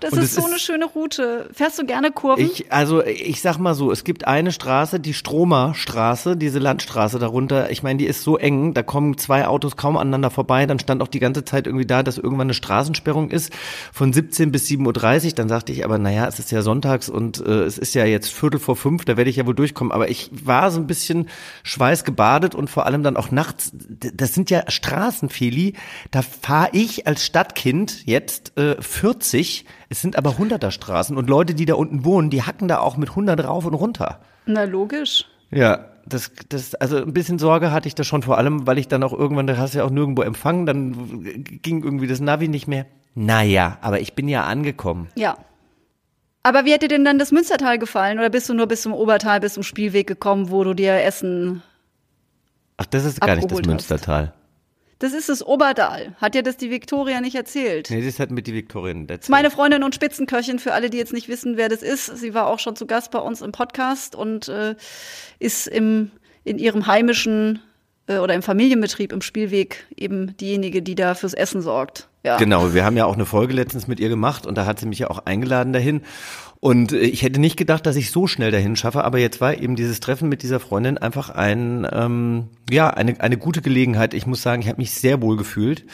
das 0.00 0.12
ist 0.14 0.34
so 0.34 0.40
ist- 0.42 0.46
eine 0.46 0.58
schöne 0.58 0.84
Route. 0.86 1.48
Fährst 1.52 1.78
du 1.78 1.86
gerne 1.86 2.10
Kurven? 2.10 2.44
Ich, 2.44 2.72
also 2.72 3.02
ich 3.04 3.40
sag 3.40 3.58
mal 3.58 3.74
so, 3.74 3.90
es 3.92 4.04
gibt 4.04 4.26
eine 4.26 4.52
Straße, 4.52 5.00
die 5.00 5.14
Stromer 5.14 5.74
Straße, 5.74 6.36
diese 6.36 6.58
Landstraße 6.58 7.18
darunter. 7.18 7.70
Ich 7.70 7.82
meine, 7.82 7.98
die 7.98 8.06
ist 8.06 8.22
so 8.22 8.36
eng, 8.38 8.74
da 8.74 8.82
kommen 8.82 9.18
zwei 9.18 9.46
Autos 9.46 9.76
kaum 9.76 9.96
aneinander 9.96 10.30
vorbei. 10.30 10.66
Dann 10.66 10.78
stand 10.78 11.02
auch 11.02 11.08
die 11.08 11.20
ganze 11.20 11.44
Zeit 11.44 11.66
irgendwie 11.66 11.86
da, 11.86 12.02
dass 12.02 12.18
irgendwann 12.18 12.46
eine 12.46 12.54
Straßensperrung 12.54 13.30
ist 13.30 13.52
von 13.92 14.12
17 14.12 14.52
bis 14.52 14.66
7.30 14.68 15.26
Uhr. 15.26 15.32
Dann 15.34 15.48
sagte 15.48 15.72
ich 15.72 15.84
aber, 15.84 15.98
naja, 15.98 16.26
es 16.26 16.38
ist 16.38 16.50
ja 16.50 16.62
sonntags 16.62 17.08
und 17.08 17.44
äh, 17.44 17.62
es 17.64 17.78
ist 17.78 17.94
ja 17.94 18.04
jetzt 18.04 18.32
Viertel 18.32 18.60
vor 18.60 18.76
fünf, 18.76 19.04
da 19.04 19.16
werde 19.16 19.30
ich 19.30 19.36
ja 19.36 19.46
wohl 19.46 19.54
durchkommen. 19.54 19.92
Aber 19.92 20.08
ich 20.10 20.30
war 20.44 20.70
so 20.70 20.78
ein 20.80 20.86
bisschen 20.86 21.28
schweißgebadet 21.64 22.54
und 22.54 22.68
vor 22.70 22.86
allem 22.86 23.02
dann 23.02 23.16
auch 23.16 23.30
nachts. 23.30 23.72
Das 23.72 24.34
sind 24.34 24.50
ja 24.50 24.62
Straßen, 24.68 25.21
Feli. 25.28 25.74
Da 26.10 26.22
fahre 26.22 26.70
ich 26.72 27.06
als 27.06 27.24
Stadtkind 27.24 28.06
jetzt 28.06 28.56
äh, 28.58 28.80
40. 28.80 29.64
Es 29.88 30.00
sind 30.00 30.16
aber 30.16 30.30
100er 30.30 30.70
Straßen 30.70 31.16
und 31.16 31.28
Leute, 31.28 31.54
die 31.54 31.64
da 31.64 31.74
unten 31.74 32.04
wohnen, 32.04 32.30
die 32.30 32.42
hacken 32.42 32.68
da 32.68 32.78
auch 32.78 32.96
mit 32.96 33.10
100 33.10 33.44
rauf 33.44 33.64
und 33.64 33.74
runter. 33.74 34.20
Na, 34.46 34.64
logisch. 34.64 35.26
Ja, 35.50 35.86
das, 36.06 36.32
das, 36.48 36.74
also 36.74 36.96
ein 36.98 37.12
bisschen 37.12 37.38
Sorge 37.38 37.70
hatte 37.70 37.88
ich 37.88 37.94
da 37.94 38.04
schon, 38.04 38.22
vor 38.22 38.38
allem, 38.38 38.66
weil 38.66 38.78
ich 38.78 38.88
dann 38.88 39.02
auch 39.02 39.12
irgendwann, 39.12 39.46
da 39.46 39.56
hast 39.56 39.74
du 39.74 39.78
ja 39.78 39.84
auch 39.84 39.90
nirgendwo 39.90 40.22
empfangen, 40.22 40.66
dann 40.66 41.22
ging 41.62 41.82
irgendwie 41.82 42.06
das 42.06 42.20
Navi 42.20 42.48
nicht 42.48 42.66
mehr. 42.66 42.86
Naja, 43.14 43.78
aber 43.80 44.00
ich 44.00 44.14
bin 44.14 44.28
ja 44.28 44.44
angekommen. 44.44 45.08
Ja. 45.14 45.36
Aber 46.42 46.64
wie 46.64 46.72
hätte 46.72 46.88
dir 46.88 46.96
denn 46.96 47.04
dann 47.04 47.18
das 47.18 47.30
Münstertal 47.30 47.78
gefallen? 47.78 48.18
Oder 48.18 48.30
bist 48.30 48.48
du 48.48 48.54
nur 48.54 48.66
bis 48.66 48.82
zum 48.82 48.92
Obertal, 48.92 49.38
bis 49.40 49.54
zum 49.54 49.62
Spielweg 49.62 50.06
gekommen, 50.06 50.50
wo 50.50 50.64
du 50.64 50.74
dir 50.74 51.02
Essen. 51.02 51.62
Ach, 52.78 52.86
das 52.86 53.04
ist 53.04 53.20
gar 53.20 53.36
nicht 53.36 53.50
das 53.50 53.58
Abgeholt 53.58 53.90
hast. 54.08 54.41
Das 54.98 55.12
ist 55.12 55.28
das 55.28 55.44
Oberdal. 55.44 56.14
Hat 56.20 56.34
dir 56.34 56.42
das 56.42 56.56
die 56.56 56.70
Viktoria 56.70 57.20
nicht 57.20 57.34
erzählt? 57.34 57.90
Nee, 57.90 58.04
das 58.04 58.20
hat 58.20 58.30
mit 58.30 58.46
die 58.46 58.54
Viktorien 58.54 59.06
Das 59.06 59.20
ist 59.20 59.28
meine 59.28 59.50
Freundin 59.50 59.82
und 59.82 59.94
Spitzenköchin, 59.94 60.58
für 60.58 60.72
alle, 60.74 60.90
die 60.90 60.98
jetzt 60.98 61.12
nicht 61.12 61.28
wissen, 61.28 61.56
wer 61.56 61.68
das 61.68 61.82
ist. 61.82 62.06
Sie 62.18 62.34
war 62.34 62.46
auch 62.46 62.58
schon 62.58 62.76
zu 62.76 62.86
Gast 62.86 63.10
bei 63.10 63.18
uns 63.18 63.42
im 63.42 63.52
Podcast 63.52 64.14
und 64.14 64.48
äh, 64.48 64.76
ist 65.38 65.66
im, 65.66 66.12
in 66.44 66.58
ihrem 66.58 66.86
heimischen 66.86 67.60
äh, 68.06 68.18
oder 68.18 68.34
im 68.34 68.42
Familienbetrieb 68.42 69.12
im 69.12 69.22
Spielweg 69.22 69.86
eben 69.96 70.36
diejenige, 70.36 70.82
die 70.82 70.94
da 70.94 71.14
fürs 71.14 71.34
Essen 71.34 71.62
sorgt. 71.62 72.08
Ja. 72.24 72.36
Genau, 72.36 72.72
wir 72.72 72.84
haben 72.84 72.96
ja 72.96 73.04
auch 73.04 73.14
eine 73.14 73.26
Folge 73.26 73.54
letztens 73.54 73.88
mit 73.88 73.98
ihr 73.98 74.08
gemacht 74.08 74.46
und 74.46 74.56
da 74.56 74.66
hat 74.66 74.78
sie 74.78 74.86
mich 74.86 75.00
ja 75.00 75.10
auch 75.10 75.26
eingeladen 75.26 75.72
dahin. 75.72 76.02
Und 76.64 76.92
äh, 76.92 76.98
ich 76.98 77.22
hätte 77.22 77.40
nicht 77.40 77.56
gedacht, 77.56 77.84
dass 77.86 77.96
ich 77.96 78.12
so 78.12 78.28
schnell 78.28 78.52
dahin 78.52 78.76
schaffe, 78.76 79.02
aber 79.02 79.18
jetzt 79.18 79.40
war 79.40 79.58
eben 79.58 79.74
dieses 79.74 79.98
Treffen 79.98 80.28
mit 80.28 80.44
dieser 80.44 80.60
Freundin 80.60 80.96
einfach 80.96 81.28
ein, 81.28 81.84
ähm, 81.90 82.50
ja, 82.70 82.88
eine, 82.88 83.20
eine 83.20 83.36
gute 83.36 83.62
Gelegenheit. 83.62 84.14
Ich 84.14 84.28
muss 84.28 84.42
sagen, 84.42 84.62
ich 84.62 84.68
habe 84.68 84.80
mich 84.80 84.92
sehr 84.92 85.20
wohl 85.20 85.36
gefühlt. 85.36 85.84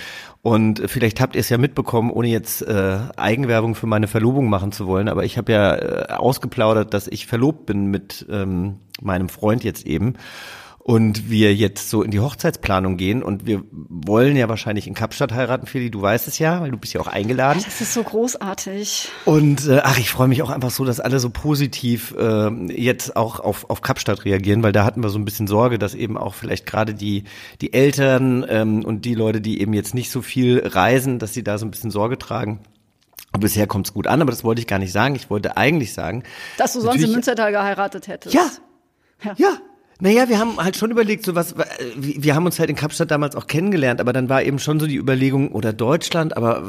Und 0.42 0.82
vielleicht 0.84 1.22
habt 1.22 1.36
ihr 1.36 1.40
es 1.40 1.48
ja 1.48 1.56
mitbekommen, 1.56 2.10
ohne 2.10 2.28
jetzt 2.28 2.60
äh, 2.60 2.98
Eigenwerbung 3.16 3.76
für 3.76 3.86
meine 3.86 4.08
Verlobung 4.08 4.50
machen 4.50 4.70
zu 4.70 4.86
wollen, 4.86 5.08
aber 5.08 5.24
ich 5.24 5.38
habe 5.38 5.50
ja 5.52 5.74
äh, 5.74 6.12
ausgeplaudert, 6.12 6.92
dass 6.92 7.08
ich 7.08 7.26
verlobt 7.26 7.64
bin 7.64 7.86
mit 7.86 8.26
ähm, 8.28 8.76
meinem 9.00 9.30
Freund 9.30 9.64
jetzt 9.64 9.86
eben 9.86 10.16
und 10.88 11.28
wir 11.28 11.54
jetzt 11.54 11.90
so 11.90 12.02
in 12.02 12.10
die 12.10 12.20
Hochzeitsplanung 12.20 12.96
gehen 12.96 13.22
und 13.22 13.44
wir 13.44 13.62
wollen 13.70 14.38
ja 14.38 14.48
wahrscheinlich 14.48 14.86
in 14.86 14.94
Kapstadt 14.94 15.32
heiraten, 15.32 15.66
Feli, 15.66 15.90
du 15.90 16.00
weißt 16.00 16.26
es 16.28 16.38
ja, 16.38 16.62
weil 16.62 16.70
du 16.70 16.78
bist 16.78 16.94
ja 16.94 17.02
auch 17.02 17.06
eingeladen. 17.06 17.60
Das 17.62 17.82
ist 17.82 17.92
so 17.92 18.02
großartig. 18.02 19.10
Und 19.26 19.68
äh, 19.68 19.82
ach, 19.84 19.98
ich 19.98 20.08
freue 20.08 20.28
mich 20.28 20.40
auch 20.40 20.48
einfach 20.48 20.70
so, 20.70 20.86
dass 20.86 20.98
alle 20.98 21.20
so 21.20 21.28
positiv 21.28 22.14
äh, 22.18 22.48
jetzt 22.72 23.16
auch 23.16 23.38
auf, 23.38 23.68
auf 23.68 23.82
Kapstadt 23.82 24.24
reagieren, 24.24 24.62
weil 24.62 24.72
da 24.72 24.86
hatten 24.86 25.02
wir 25.02 25.10
so 25.10 25.18
ein 25.18 25.26
bisschen 25.26 25.46
Sorge, 25.46 25.78
dass 25.78 25.94
eben 25.94 26.16
auch 26.16 26.32
vielleicht 26.32 26.64
gerade 26.64 26.94
die, 26.94 27.24
die 27.60 27.74
Eltern 27.74 28.46
ähm, 28.48 28.82
und 28.82 29.04
die 29.04 29.14
Leute, 29.14 29.42
die 29.42 29.60
eben 29.60 29.74
jetzt 29.74 29.92
nicht 29.92 30.10
so 30.10 30.22
viel 30.22 30.66
reisen, 30.66 31.18
dass 31.18 31.34
sie 31.34 31.44
da 31.44 31.58
so 31.58 31.66
ein 31.66 31.70
bisschen 31.70 31.90
Sorge 31.90 32.16
tragen. 32.16 32.60
Und 33.34 33.40
bisher 33.40 33.66
kommt's 33.66 33.92
gut 33.92 34.06
an, 34.06 34.22
aber 34.22 34.30
das 34.30 34.42
wollte 34.42 34.62
ich 34.62 34.66
gar 34.66 34.78
nicht 34.78 34.92
sagen. 34.92 35.16
Ich 35.16 35.28
wollte 35.28 35.58
eigentlich 35.58 35.92
sagen. 35.92 36.22
Dass 36.56 36.72
du 36.72 36.80
sonst 36.80 37.02
in 37.02 37.12
Münstertal 37.12 37.52
geheiratet 37.52 38.08
hättest. 38.08 38.34
Ja. 38.34 38.48
Ja. 39.36 39.58
Naja, 40.00 40.28
wir 40.28 40.38
haben 40.38 40.58
halt 40.58 40.76
schon 40.76 40.92
überlegt, 40.92 41.24
so 41.24 41.34
was, 41.34 41.56
wir 41.56 41.66
wir 41.96 42.34
haben 42.36 42.46
uns 42.46 42.60
halt 42.60 42.70
in 42.70 42.76
Kapstadt 42.76 43.10
damals 43.10 43.34
auch 43.34 43.48
kennengelernt, 43.48 44.00
aber 44.00 44.12
dann 44.12 44.28
war 44.28 44.44
eben 44.44 44.60
schon 44.60 44.78
so 44.78 44.86
die 44.86 44.96
Überlegung, 44.96 45.50
oder 45.50 45.72
Deutschland, 45.72 46.36
aber 46.36 46.58
äh, 46.58 46.62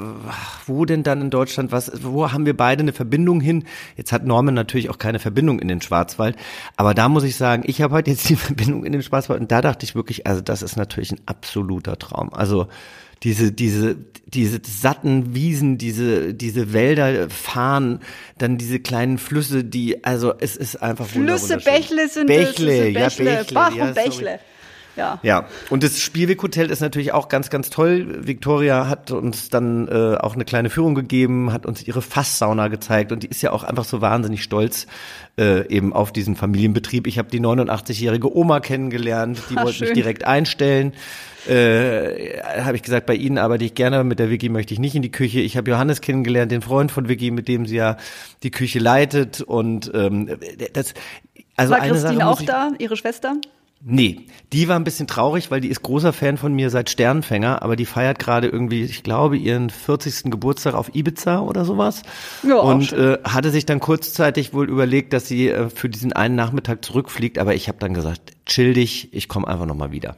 wo 0.66 0.84
denn 0.86 1.04
dann 1.04 1.22
in 1.22 1.30
Deutschland, 1.30 1.72
was, 1.72 1.92
wo 2.04 2.32
haben 2.32 2.48
wir 2.48 2.58
beide 2.58 2.82
eine 2.82 2.92
Verbindung 2.92 3.40
hin? 3.40 3.66
Jetzt 3.98 4.12
hat 4.12 4.26
Norman 4.26 4.56
natürlich 4.56 4.90
auch 4.90 4.98
keine 4.98 5.20
Verbindung 5.20 5.60
in 5.60 5.68
den 5.68 5.80
Schwarzwald, 5.80 6.38
aber 6.76 6.96
da 6.96 7.08
muss 7.08 7.24
ich 7.24 7.36
sagen, 7.36 7.62
ich 7.68 7.84
habe 7.84 7.94
heute 7.94 8.10
jetzt 8.10 8.28
die 8.30 8.36
Verbindung 8.38 8.84
in 8.84 8.94
den 8.94 9.04
Schwarzwald 9.04 9.42
und 9.42 9.52
da 9.52 9.62
dachte 9.62 9.86
ich 9.86 9.94
wirklich, 9.94 10.26
also 10.26 10.42
das 10.42 10.64
ist 10.64 10.76
natürlich 10.76 11.12
ein 11.12 11.22
absoluter 11.28 12.00
Traum. 12.00 12.34
Also 12.34 12.68
diese, 13.24 13.52
diese, 13.52 13.98
diese 14.28 14.62
satten 14.66 15.36
Wiesen, 15.36 15.78
diese, 15.78 16.34
diese 16.34 16.74
Wälder 16.74 17.30
fahren, 17.30 18.00
dann 18.38 18.58
diese 18.58 18.80
kleinen 18.80 19.18
Flüsse, 19.18 19.64
die, 19.64 20.04
also 20.04 20.34
es 20.40 20.56
ist 20.56 20.78
einfach 20.78 21.08
Flüsse. 21.08 21.58
Bächle 21.58 22.08
sind 22.08 22.28
Bächle, 22.28 22.94
das. 22.94 23.18
ja, 23.18 23.24
Bächle, 23.24 23.54
Bach 23.54 23.76
ja, 23.76 23.88
und 23.88 23.96
sorry. 23.96 24.10
Bächle. 24.10 24.40
Ja. 25.00 25.20
Ja, 25.24 25.46
und 25.70 25.82
das 25.82 26.02
Spielweghotel 26.02 26.70
ist 26.70 26.82
natürlich 26.82 27.14
auch 27.14 27.30
ganz, 27.30 27.50
ganz 27.50 27.70
toll. 27.70 28.28
Victoria 28.28 28.90
hat 28.90 29.12
uns 29.12 29.50
dann 29.50 29.88
äh, 29.88 30.18
auch 30.18 30.36
eine 30.36 30.44
kleine 30.44 30.70
Führung 30.70 30.94
gegeben, 30.94 31.54
hat 31.54 31.66
uns 31.66 31.88
ihre 31.88 32.02
Fasssauna 32.02 32.68
gezeigt 32.68 33.14
und 33.14 33.24
die 33.24 33.28
ist 33.28 33.42
ja 33.42 33.52
auch 33.52 33.64
einfach 33.64 33.86
so 33.86 34.02
wahnsinnig 34.02 34.44
stolz 34.44 34.88
äh, 35.38 35.68
eben 35.70 35.94
auf 35.94 36.12
diesen 36.12 36.36
Familienbetrieb. 36.36 37.08
Ich 37.08 37.18
habe 37.18 37.30
die 37.30 37.40
89-jährige 37.40 38.36
Oma 38.36 38.60
kennengelernt, 38.60 39.42
die 39.50 39.56
Ah, 39.60 39.64
wollte 39.64 39.80
mich 39.80 39.90
schön. 39.90 39.96
direkt 39.96 40.26
einstellen. 40.26 40.94
Äh, 41.48 42.42
habe 42.62 42.76
ich 42.76 42.84
gesagt, 42.84 43.06
bei 43.06 43.16
Ihnen 43.16 43.38
arbeite 43.38 43.64
ich 43.64 43.74
gerne, 43.74 44.04
mit 44.04 44.20
der 44.20 44.30
Vicky 44.30 44.50
möchte 44.50 44.74
ich 44.74 44.80
nicht 44.80 44.96
in 44.96 45.02
die 45.02 45.12
Küche. 45.12 45.40
Ich 45.40 45.56
habe 45.56 45.72
Johannes 45.72 46.02
kennengelernt, 46.02 46.52
den 46.52 46.62
Freund 46.62 46.92
von 46.92 47.08
Vicky, 47.08 47.32
mit 47.32 47.48
dem 47.48 47.66
sie 47.66 47.78
ja 47.78 47.96
die 48.44 48.52
Küche 48.52 48.80
leitet 48.80 49.40
und 49.40 49.90
ähm, 49.94 50.38
das 50.74 50.94
also 51.56 51.74
War 51.74 51.82
eine 51.82 51.96
Sache 51.96 52.14
Christine 52.14 52.26
muss 52.26 52.38
auch 52.38 52.42
ich, 52.42 52.48
da, 52.48 52.72
ihre 52.80 52.96
Schwester? 52.96 53.36
Nee, 53.82 54.26
die 54.52 54.68
war 54.68 54.76
ein 54.76 54.84
bisschen 54.84 55.08
traurig, 55.08 55.52
weil 55.52 55.62
die 55.62 55.70
ist 55.70 55.82
großer 55.84 56.12
Fan 56.12 56.38
von 56.38 56.54
mir 56.54 56.70
seit 56.70 56.90
Sternfänger, 56.90 57.62
aber 57.62 57.78
die 57.78 57.86
feiert 57.86 58.20
gerade 58.20 58.48
irgendwie, 58.48 58.84
ich 58.84 59.04
glaube, 59.04 59.38
ihren 59.38 59.70
40. 59.70 60.30
Geburtstag 60.30 60.74
auf 60.74 60.94
Ibiza 60.94 61.40
oder 61.40 61.64
sowas. 61.64 62.02
Ja, 62.44 62.58
auch 62.58 62.74
und 62.74 62.92
äh, 62.92 63.20
hatte 63.24 63.52
sich 63.52 63.66
dann 63.66 63.80
kurzzeitig 63.80 64.54
wohl 64.54 64.70
überlegt, 64.70 65.14
dass 65.14 65.30
sie 65.30 65.48
äh, 65.48 65.70
für 65.70 65.88
diesen 65.88 66.12
einen 66.12 66.36
Nachmittag 66.36 66.84
zurückfliegt, 66.84 67.40
aber 67.40 67.56
ich 67.56 67.70
habe 67.70 67.78
dann 67.80 67.94
gesagt, 67.94 68.34
chill 68.46 68.74
dich, 68.74 69.14
ich 69.14 69.30
komme 69.30 69.48
einfach 69.48 69.66
nochmal 69.66 69.94
wieder. 69.94 70.18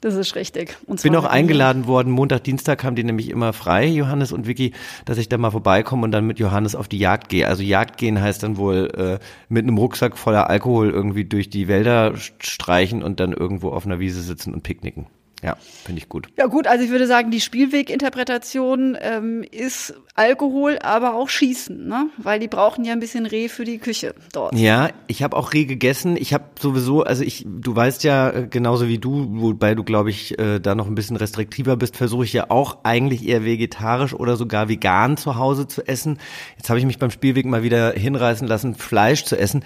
Das 0.00 0.14
ist 0.14 0.34
richtig. 0.34 0.76
Und 0.86 1.02
Bin 1.02 1.16
auch 1.16 1.24
eingeladen 1.24 1.86
worden, 1.86 2.12
Montag, 2.12 2.44
Dienstag 2.44 2.84
haben 2.84 2.96
die 2.96 3.04
nämlich 3.04 3.30
immer 3.30 3.52
frei, 3.52 3.86
Johannes 3.86 4.32
und 4.32 4.46
Vicky, 4.46 4.72
dass 5.04 5.18
ich 5.18 5.28
da 5.28 5.38
mal 5.38 5.50
vorbeikomme 5.50 6.04
und 6.04 6.12
dann 6.12 6.26
mit 6.26 6.38
Johannes 6.38 6.74
auf 6.74 6.88
die 6.88 6.98
Jagd 6.98 7.28
gehe. 7.28 7.48
Also 7.48 7.62
Jagd 7.62 7.98
gehen 7.98 8.20
heißt 8.20 8.42
dann 8.42 8.56
wohl 8.56 8.90
äh, 8.96 9.24
mit 9.48 9.64
einem 9.64 9.78
Rucksack 9.78 10.18
voller 10.18 10.50
Alkohol 10.50 10.90
irgendwie 10.90 11.24
durch 11.24 11.50
die 11.50 11.68
Wälder 11.68 12.14
streichen 12.16 13.02
und 13.02 13.20
dann 13.20 13.32
irgendwo 13.32 13.70
auf 13.70 13.86
einer 13.86 13.98
Wiese 13.98 14.20
sitzen 14.20 14.52
und 14.52 14.62
picknicken. 14.62 15.06
Ja, 15.46 15.56
finde 15.84 16.00
ich 16.00 16.08
gut. 16.08 16.26
Ja 16.36 16.46
gut, 16.46 16.66
also 16.66 16.84
ich 16.84 16.90
würde 16.90 17.06
sagen, 17.06 17.30
die 17.30 17.40
Spielweginterpretation 17.40 18.98
ähm, 19.00 19.44
ist 19.48 19.94
Alkohol, 20.16 20.80
aber 20.82 21.14
auch 21.14 21.28
Schießen, 21.28 21.86
ne? 21.86 22.08
Weil 22.16 22.40
die 22.40 22.48
brauchen 22.48 22.84
ja 22.84 22.92
ein 22.92 22.98
bisschen 22.98 23.26
Reh 23.26 23.48
für 23.48 23.64
die 23.64 23.78
Küche 23.78 24.16
dort. 24.32 24.56
Ja, 24.56 24.88
ich 25.06 25.22
habe 25.22 25.36
auch 25.36 25.52
Reh 25.52 25.64
gegessen. 25.64 26.16
Ich 26.16 26.34
habe 26.34 26.46
sowieso, 26.58 27.04
also 27.04 27.22
ich, 27.22 27.46
du 27.46 27.76
weißt 27.76 28.02
ja 28.02 28.30
äh, 28.30 28.46
genauso 28.48 28.88
wie 28.88 28.98
du, 28.98 29.28
wobei 29.40 29.76
du 29.76 29.84
glaube 29.84 30.10
ich 30.10 30.36
äh, 30.36 30.58
da 30.58 30.74
noch 30.74 30.88
ein 30.88 30.96
bisschen 30.96 31.16
restriktiver 31.16 31.76
bist, 31.76 31.96
versuche 31.96 32.24
ich 32.24 32.32
ja 32.32 32.50
auch 32.50 32.78
eigentlich 32.82 33.24
eher 33.24 33.44
vegetarisch 33.44 34.14
oder 34.14 34.34
sogar 34.34 34.68
vegan 34.68 35.16
zu 35.16 35.36
Hause 35.36 35.68
zu 35.68 35.86
essen. 35.86 36.18
Jetzt 36.56 36.70
habe 36.70 36.80
ich 36.80 36.86
mich 36.86 36.98
beim 36.98 37.12
Spielweg 37.12 37.46
mal 37.46 37.62
wieder 37.62 37.92
hinreißen 37.92 38.48
lassen, 38.48 38.74
Fleisch 38.74 39.24
zu 39.24 39.38
essen. 39.38 39.62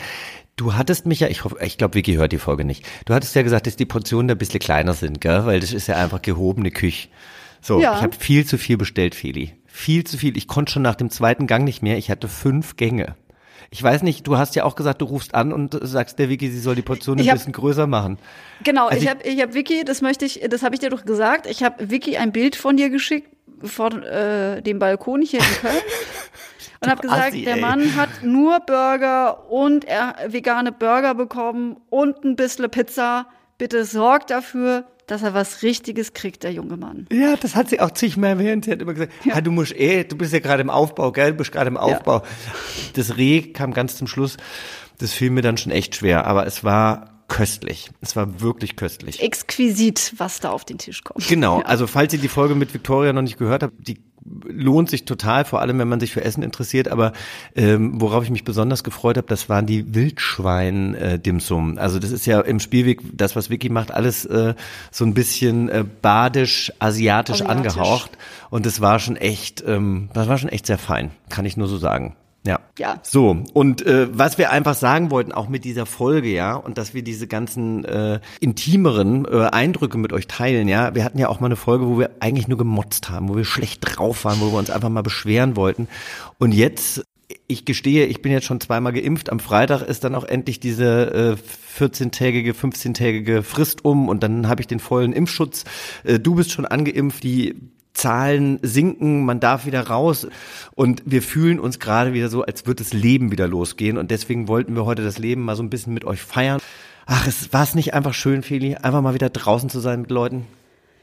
Du 0.60 0.74
hattest 0.74 1.06
mich 1.06 1.20
ja, 1.20 1.28
ich 1.28 1.42
hoffe, 1.44 1.56
ich 1.64 1.78
glaube, 1.78 1.94
Vicky 1.94 2.16
hört 2.16 2.32
die 2.32 2.38
Folge 2.38 2.66
nicht. 2.66 2.84
Du 3.06 3.14
hattest 3.14 3.34
ja 3.34 3.40
gesagt, 3.40 3.66
dass 3.66 3.76
die 3.76 3.86
Portionen 3.86 4.28
da 4.28 4.34
ein 4.34 4.38
bisschen 4.38 4.60
kleiner 4.60 4.92
sind, 4.92 5.18
gell? 5.22 5.46
Weil 5.46 5.58
das 5.60 5.72
ist 5.72 5.86
ja 5.86 5.96
einfach 5.96 6.20
gehobene 6.20 6.70
Küche. 6.70 7.08
So, 7.62 7.80
Ja. 7.80 7.96
ich 7.96 8.02
habe 8.02 8.14
viel 8.14 8.44
zu 8.44 8.58
viel 8.58 8.76
bestellt, 8.76 9.14
Feli. 9.14 9.54
Viel 9.64 10.04
zu 10.04 10.18
viel. 10.18 10.36
Ich 10.36 10.48
konnte 10.48 10.70
schon 10.72 10.82
nach 10.82 10.96
dem 10.96 11.08
zweiten 11.08 11.46
Gang 11.46 11.64
nicht 11.64 11.80
mehr. 11.82 11.96
Ich 11.96 12.10
hatte 12.10 12.28
fünf 12.28 12.76
Gänge. 12.76 13.14
Ich 13.70 13.82
weiß 13.82 14.02
nicht, 14.02 14.26
du 14.26 14.36
hast 14.36 14.54
ja 14.54 14.64
auch 14.64 14.76
gesagt, 14.76 15.00
du 15.00 15.06
rufst 15.06 15.34
an 15.34 15.54
und 15.54 15.78
sagst 15.80 16.18
der 16.18 16.28
Vicky, 16.28 16.50
sie 16.50 16.60
soll 16.60 16.74
die 16.74 16.82
Portion 16.82 17.18
ein 17.18 17.26
hab- 17.26 17.36
bisschen 17.38 17.54
größer 17.54 17.86
machen. 17.86 18.18
Genau, 18.62 18.88
Also 18.88 18.98
ich 18.98 19.04
ich- 19.04 19.08
habe 19.10 19.22
ich 19.26 19.40
hab 19.40 19.54
Vicky, 19.54 19.82
das 19.86 20.02
möchte 20.02 20.26
ich, 20.26 20.42
das 20.50 20.62
habe 20.62 20.74
ich 20.74 20.80
dir 20.82 20.90
doch 20.90 21.06
gesagt, 21.06 21.46
ich 21.46 21.62
habe 21.62 21.88
Vicky 21.88 22.18
ein 22.18 22.32
Bild 22.32 22.54
von 22.54 22.76
dir 22.76 22.90
geschickt 22.90 23.30
von 23.62 24.02
äh, 24.02 24.60
dem 24.60 24.78
Balkon 24.78 25.22
hier 25.22 25.40
in 25.40 25.46
Köln 25.62 25.74
und 26.80 26.90
habe 26.90 27.02
gesagt, 27.02 27.28
Assi, 27.28 27.44
der. 27.44 27.58
Mann 27.58 27.94
hat 27.96 28.22
nur 28.22 28.60
Burger 28.60 29.50
und 29.50 29.84
er 29.84 30.16
vegane 30.28 30.72
Burger 30.72 31.14
bekommen 31.14 31.76
und 31.90 32.24
ein 32.24 32.36
bisschen 32.36 32.70
Pizza. 32.70 33.26
Bitte 33.58 33.84
sorgt 33.84 34.30
dafür, 34.30 34.86
dass 35.06 35.22
er 35.22 35.34
was 35.34 35.62
Richtiges 35.62 36.14
kriegt, 36.14 36.44
der 36.44 36.52
junge 36.52 36.76
Mann. 36.76 37.06
Ja, 37.12 37.36
das 37.36 37.56
hat 37.56 37.68
sie 37.68 37.80
auch 37.80 37.90
zigmal 37.90 38.30
erwähnt. 38.30 38.64
Sie 38.64 38.70
hat 38.70 38.80
immer 38.80 38.94
gesagt, 38.94 39.12
ah, 39.30 39.40
du 39.40 39.50
musst 39.50 39.76
eh, 39.76 40.04
du 40.04 40.16
bist 40.16 40.32
ja 40.32 40.38
gerade 40.38 40.62
im 40.62 40.70
Aufbau, 40.70 41.12
gell? 41.12 41.32
Du 41.32 41.38
bist 41.38 41.52
gerade 41.52 41.68
im 41.68 41.76
Aufbau. 41.76 42.22
Das 42.94 43.16
Reh 43.16 43.52
kam 43.52 43.74
ganz 43.74 43.96
zum 43.96 44.06
Schluss. 44.06 44.36
Das 44.98 45.12
fiel 45.12 45.30
mir 45.30 45.42
dann 45.42 45.56
schon 45.56 45.72
echt 45.72 45.96
schwer, 45.96 46.26
aber 46.26 46.46
es 46.46 46.64
war 46.64 47.19
köstlich. 47.30 47.90
Es 48.02 48.16
war 48.16 48.40
wirklich 48.40 48.76
köstlich. 48.76 49.22
Exquisit, 49.22 50.12
was 50.18 50.40
da 50.40 50.50
auf 50.50 50.64
den 50.66 50.76
Tisch 50.76 51.02
kommt. 51.02 51.26
Genau, 51.28 51.60
also 51.60 51.86
falls 51.86 52.12
ihr 52.12 52.18
die 52.18 52.28
Folge 52.28 52.54
mit 52.54 52.74
Victoria 52.74 53.14
noch 53.14 53.22
nicht 53.22 53.38
gehört 53.38 53.62
habt, 53.62 53.88
die 53.88 54.02
lohnt 54.44 54.90
sich 54.90 55.06
total, 55.06 55.44
vor 55.44 55.60
allem 55.60 55.78
wenn 55.78 55.88
man 55.88 56.00
sich 56.00 56.12
für 56.12 56.22
Essen 56.22 56.42
interessiert, 56.42 56.88
aber 56.88 57.12
ähm, 57.54 58.00
worauf 58.00 58.24
ich 58.24 58.30
mich 58.30 58.44
besonders 58.44 58.84
gefreut 58.84 59.16
habe, 59.16 59.26
das 59.28 59.48
waren 59.48 59.64
die 59.64 59.94
Wildschwein-Dimsum. 59.94 61.78
Also 61.78 61.98
das 61.98 62.10
ist 62.10 62.26
ja 62.26 62.40
im 62.40 62.60
Spielweg, 62.60 63.00
das 63.14 63.36
was 63.36 63.48
Vicky 63.48 63.70
macht, 63.70 63.92
alles 63.92 64.26
äh, 64.26 64.54
so 64.90 65.04
ein 65.04 65.14
bisschen 65.14 65.68
äh, 65.68 65.84
badisch, 66.02 66.72
asiatisch, 66.80 67.42
Asiatisch. 67.42 67.56
angehaucht 67.56 68.10
und 68.50 68.66
das 68.66 68.80
war 68.80 68.98
schon 68.98 69.16
echt, 69.16 69.64
ähm, 69.66 70.10
das 70.12 70.28
war 70.28 70.36
schon 70.36 70.50
echt 70.50 70.66
sehr 70.66 70.78
fein, 70.78 71.12
kann 71.28 71.46
ich 71.46 71.56
nur 71.56 71.68
so 71.68 71.78
sagen. 71.78 72.16
Ja. 72.46 72.60
Ja. 72.78 73.00
So, 73.02 73.36
und 73.52 73.84
äh, 73.86 74.08
was 74.16 74.38
wir 74.38 74.50
einfach 74.50 74.74
sagen 74.74 75.10
wollten, 75.10 75.32
auch 75.32 75.48
mit 75.48 75.64
dieser 75.64 75.84
Folge, 75.84 76.28
ja, 76.30 76.54
und 76.54 76.78
dass 76.78 76.94
wir 76.94 77.02
diese 77.02 77.26
ganzen 77.26 77.84
äh, 77.84 78.20
intimeren 78.40 79.26
äh, 79.26 79.48
Eindrücke 79.52 79.98
mit 79.98 80.12
euch 80.12 80.26
teilen, 80.26 80.66
ja. 80.66 80.94
Wir 80.94 81.04
hatten 81.04 81.18
ja 81.18 81.28
auch 81.28 81.40
mal 81.40 81.46
eine 81.46 81.56
Folge, 81.56 81.86
wo 81.86 81.98
wir 81.98 82.10
eigentlich 82.20 82.48
nur 82.48 82.56
gemotzt 82.56 83.10
haben, 83.10 83.28
wo 83.28 83.36
wir 83.36 83.44
schlecht 83.44 83.80
drauf 83.82 84.24
waren, 84.24 84.40
wo 84.40 84.52
wir 84.52 84.58
uns 84.58 84.70
einfach 84.70 84.88
mal 84.88 85.02
beschweren 85.02 85.54
wollten. 85.54 85.86
Und 86.38 86.52
jetzt, 86.52 87.04
ich 87.46 87.66
gestehe, 87.66 88.06
ich 88.06 88.22
bin 88.22 88.32
jetzt 88.32 88.46
schon 88.46 88.60
zweimal 88.60 88.94
geimpft. 88.94 89.30
Am 89.30 89.38
Freitag 89.38 89.82
ist 89.82 90.04
dann 90.04 90.14
auch 90.14 90.24
endlich 90.24 90.60
diese 90.60 91.36
äh, 91.36 91.82
14-tägige, 91.82 92.52
15-tägige 92.54 93.42
Frist 93.42 93.84
um 93.84 94.08
und 94.08 94.22
dann 94.22 94.48
habe 94.48 94.62
ich 94.62 94.66
den 94.66 94.80
vollen 94.80 95.12
Impfschutz. 95.12 95.64
Äh, 96.04 96.18
du 96.18 96.36
bist 96.36 96.52
schon 96.52 96.64
angeimpft, 96.64 97.22
die 97.22 97.54
Zahlen 97.92 98.58
sinken, 98.62 99.24
man 99.24 99.40
darf 99.40 99.66
wieder 99.66 99.86
raus 99.88 100.26
und 100.74 101.02
wir 101.04 101.22
fühlen 101.22 101.60
uns 101.60 101.78
gerade 101.78 102.12
wieder 102.12 102.28
so, 102.28 102.42
als 102.42 102.66
würde 102.66 102.82
das 102.82 102.92
Leben 102.92 103.30
wieder 103.32 103.48
losgehen 103.48 103.98
und 103.98 104.10
deswegen 104.10 104.48
wollten 104.48 104.74
wir 104.74 104.84
heute 104.84 105.02
das 105.02 105.18
Leben 105.18 105.42
mal 105.42 105.56
so 105.56 105.62
ein 105.62 105.70
bisschen 105.70 105.94
mit 105.94 106.04
euch 106.04 106.22
feiern. 106.22 106.60
Ach, 107.06 107.26
es 107.26 107.52
war 107.52 107.64
es 107.64 107.74
nicht 107.74 107.94
einfach 107.94 108.14
schön, 108.14 108.42
Feli, 108.42 108.76
einfach 108.76 109.02
mal 109.02 109.14
wieder 109.14 109.30
draußen 109.30 109.68
zu 109.68 109.80
sein 109.80 110.02
mit 110.02 110.10
Leuten? 110.10 110.46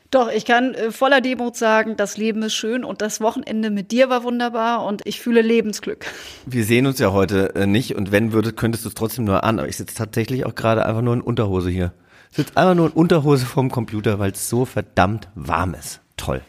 Doch, 0.09 0.31
ich 0.31 0.45
kann 0.45 0.73
äh, 0.73 0.91
voller 0.91 1.19
Demut 1.19 1.57
sagen, 1.57 1.97
das 1.97 2.15
Leben 2.15 2.41
ist 2.41 2.53
schön 2.53 2.85
und 2.85 3.01
das 3.01 3.19
Wochenende 3.19 3.69
mit 3.69 3.91
dir 3.91 4.09
war 4.09 4.23
wunderbar 4.23 4.85
und 4.85 5.01
ich 5.05 5.19
fühle 5.19 5.41
Lebensglück. 5.41 6.05
Wir 6.45 6.63
sehen 6.63 6.87
uns 6.87 6.99
ja 6.99 7.11
heute 7.11 7.55
äh, 7.55 7.65
nicht 7.65 7.95
und 7.95 8.13
wenn 8.13 8.31
würdest, 8.31 8.55
könntest 8.55 8.85
du 8.85 8.89
es 8.89 8.95
trotzdem 8.95 9.25
nur 9.25 9.43
an, 9.43 9.59
aber 9.59 9.67
ich 9.67 9.75
sitze 9.75 9.95
tatsächlich 9.95 10.45
auch 10.45 10.55
gerade 10.55 10.85
einfach 10.85 11.01
nur 11.01 11.13
in 11.13 11.21
Unterhose 11.21 11.69
hier. 11.69 11.91
Ich 12.31 12.37
sitze 12.37 12.55
einfach 12.55 12.75
nur 12.75 12.87
in 12.87 12.93
Unterhose 12.93 13.45
vorm 13.45 13.69
Computer, 13.69 14.17
weil 14.17 14.31
es 14.31 14.47
so 14.47 14.63
verdammt 14.63 15.27
warm 15.35 15.73
ist. 15.73 15.99
Toll. 16.15 16.41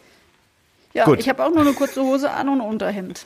Ja, 0.99 1.05
Gut. 1.05 1.21
ich 1.21 1.29
habe 1.29 1.45
auch 1.45 1.49
nur 1.49 1.61
eine 1.61 1.71
kurze 1.71 2.03
Hose 2.03 2.29
an 2.29 2.49
und 2.49 2.59
ein 2.59 2.67
Unterhemd. 2.67 3.25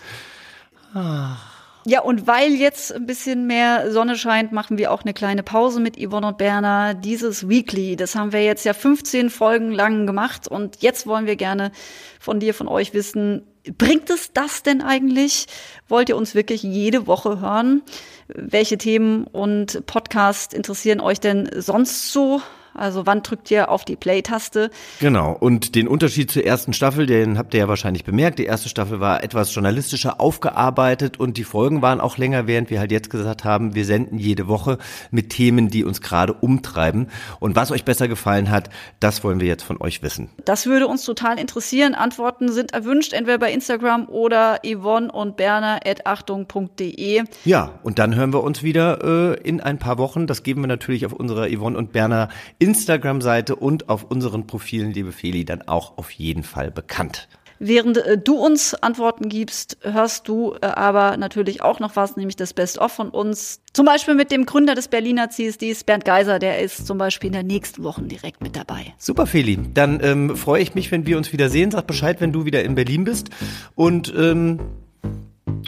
Ja, 0.93 2.01
und 2.01 2.27
weil 2.27 2.51
jetzt 2.51 2.93
ein 2.93 3.07
bisschen 3.07 3.47
mehr 3.47 3.91
Sonne 3.91 4.15
scheint, 4.15 4.51
machen 4.51 4.77
wir 4.77 4.91
auch 4.91 5.01
eine 5.01 5.15
kleine 5.15 5.41
Pause 5.41 5.79
mit 5.79 5.97
Yvonne 5.97 6.27
und 6.27 6.38
Berner. 6.38 6.93
Dieses 6.93 7.49
Weekly, 7.49 7.95
das 7.95 8.13
haben 8.13 8.31
wir 8.31 8.43
jetzt 8.43 8.63
ja 8.63 8.73
15 8.73 9.31
Folgen 9.31 9.71
lang 9.71 10.05
gemacht 10.05 10.47
und 10.47 10.83
jetzt 10.83 11.07
wollen 11.07 11.25
wir 11.25 11.36
gerne 11.36 11.71
von 12.19 12.39
dir, 12.39 12.53
von 12.53 12.67
euch 12.67 12.93
wissen, 12.93 13.41
bringt 13.75 14.12
es 14.12 14.31
das 14.33 14.62
denn 14.62 14.83
eigentlich? 14.83 15.47
Wollt 15.88 16.09
ihr 16.09 16.15
uns 16.15 16.36
wirklich 16.36 16.62
jede 16.62 17.07
Woche 17.07 17.41
hören? 17.41 17.81
Welche 18.27 18.77
Themen 18.77 19.23
und 19.23 19.83
Podcasts 19.88 20.53
interessieren 20.53 20.99
euch 20.99 21.19
denn 21.19 21.49
sonst 21.55 22.12
so? 22.12 22.39
Also 22.73 23.05
wann 23.05 23.23
drückt 23.23 23.51
ihr 23.51 23.69
auf 23.69 23.86
die 23.86 23.95
Play-Taste? 23.95 24.69
Genau. 24.99 25.33
Und 25.33 25.75
den 25.75 25.88
Unterschied 25.88 26.31
zur 26.31 26.45
ersten 26.45 26.73
Staffel, 26.73 27.05
den 27.05 27.38
habt 27.38 27.53
ihr 27.53 27.62
ja 27.62 27.67
wahrscheinlich 27.67 28.03
bemerkt. 28.03 28.39
Die 28.39 28.45
erste 28.45 28.69
Staffel 28.69 28.99
war 28.99 29.23
etwas 29.23 29.53
journalistischer 29.53 30.19
aufgearbeitet 30.19 31.19
und 31.19 31.38
die 31.38 31.43
Folgen 31.43 31.81
waren 31.81 32.01
auch 32.01 32.17
länger, 32.17 32.47
während 32.47 32.69
wir 32.69 32.79
halt 32.79 32.91
jetzt 32.91 33.09
gesagt 33.09 33.43
haben, 33.43 33.75
wir 33.75 33.86
senden 33.86 34.17
jede 34.17 34.47
Woche 34.47 34.77
mit 35.12 35.29
Themen, 35.29 35.69
die 35.69 35.83
uns 35.83 36.01
gerade 36.01 36.33
umtreiben. 36.33 37.07
Und 37.39 37.55
was 37.55 37.71
euch 37.71 37.86
besser 37.86 38.07
gefallen 38.07 38.49
hat, 38.49 38.69
das 38.99 39.23
wollen 39.23 39.39
wir 39.39 39.47
jetzt 39.47 39.63
von 39.63 39.81
euch 39.81 40.01
wissen. 40.01 40.29
Das 40.45 40.65
würde 40.65 40.88
uns 40.88 41.03
total 41.05 41.39
interessieren. 41.39 41.95
Antworten 41.95 42.51
sind 42.51 42.73
erwünscht, 42.73 43.13
entweder 43.13 43.38
bei 43.38 43.51
Instagram 43.51 44.07
oder 44.07 44.59
Yvonne 44.65 45.12
und 45.12 45.38
Berner 45.38 45.79
at 45.86 46.05
achtung.de. 46.05 47.23
Ja, 47.45 47.79
und 47.83 47.99
dann 47.99 48.15
hören 48.15 48.33
wir 48.33 48.43
uns 48.43 48.63
wieder 48.63 49.36
äh, 49.36 49.41
in 49.41 49.62
ein 49.62 49.79
paar 49.79 49.97
Wochen. 49.97 50.27
Das 50.27 50.43
geben 50.43 50.62
wir 50.62 50.67
natürlich 50.67 51.05
auf 51.05 51.13
unserer 51.13 51.47
Yvonne 51.49 51.77
und 51.77 51.91
Berner 51.91 52.29
Instagram-Seite 52.63 53.56
und 53.56 53.89
auf 53.89 54.06
unseren 54.10 54.47
Profilen, 54.47 54.91
liebe 54.91 55.12
Feli, 55.12 55.45
dann 55.45 55.62
auch 55.63 55.97
auf 55.97 56.12
jeden 56.12 56.43
Fall 56.43 56.71
bekannt. 56.71 57.28
Während 57.60 57.97
äh, 57.97 58.17
du 58.17 58.36
uns 58.36 58.73
Antworten 58.73 59.30
gibst, 59.30 59.78
hörst 59.82 60.28
du 60.28 60.54
äh, 60.62 60.65
aber 60.65 61.15
natürlich 61.17 61.62
auch 61.62 61.80
noch 61.80 61.95
was, 61.95 62.17
nämlich 62.17 62.36
das 62.36 62.54
Best-of 62.54 62.91
von 62.91 63.10
uns. 63.10 63.62
Zum 63.73 63.86
Beispiel 63.86 64.15
mit 64.15 64.32
dem 64.32 64.45
Gründer 64.45 64.76
des 64.76 64.88
Berliner 64.88 65.30
CSDs, 65.30 65.84
Bernd 65.84 66.04
Geiser, 66.04 66.39
der 66.39 66.60
ist 66.60 66.86
zum 66.86 66.97
Beispiel 66.97 67.28
in 67.28 67.34
der 67.34 67.43
nächsten 67.43 67.84
Woche 67.84 68.02
direkt 68.02 68.41
mit 68.41 68.56
dabei. 68.56 68.93
Super, 68.97 69.28
Feli. 69.28 69.60
Dann 69.73 69.99
ähm, 70.04 70.36
freue 70.36 70.62
ich 70.62 70.76
mich, 70.76 70.91
wenn 70.91 71.06
wir 71.06 71.17
uns 71.17 71.32
wieder 71.32 71.49
sehen. 71.49 71.71
Sag 71.71 71.88
Bescheid, 71.88 72.19
wenn 72.19 72.34
du 72.34 72.43
wieder 72.45 72.63
in 72.63 72.76
Berlin 72.76 73.06
bist. 73.06 73.30
Und 73.76 74.13
ähm, 74.17 74.60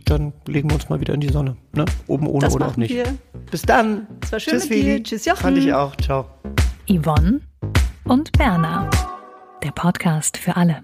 dann 0.03 0.33
legen 0.47 0.69
wir 0.69 0.75
uns 0.75 0.89
mal 0.89 0.99
wieder 0.99 1.13
in 1.13 1.21
die 1.21 1.29
Sonne. 1.29 1.55
Ne? 1.73 1.85
Oben 2.07 2.27
ohne 2.27 2.45
Das 2.45 2.55
oder 2.55 2.67
auch 2.67 2.77
nicht. 2.77 2.93
wir. 2.93 3.05
Bis 3.51 3.61
dann. 3.61 4.07
Es 4.21 4.31
war 4.31 4.39
schön 4.39 4.53
Tschüss, 4.55 4.69
mit 4.69 4.79
dir. 4.79 4.83
Feli. 4.83 5.03
Tschüss, 5.03 5.25
Jochen. 5.25 5.41
Fand 5.41 5.57
ich 5.57 5.73
auch. 5.73 5.95
Ciao. 5.95 6.25
Yvonne 6.87 7.41
und 8.03 8.31
Berner. 8.33 8.89
Der 9.63 9.71
Podcast 9.71 10.37
für 10.37 10.55
alle. 10.55 10.83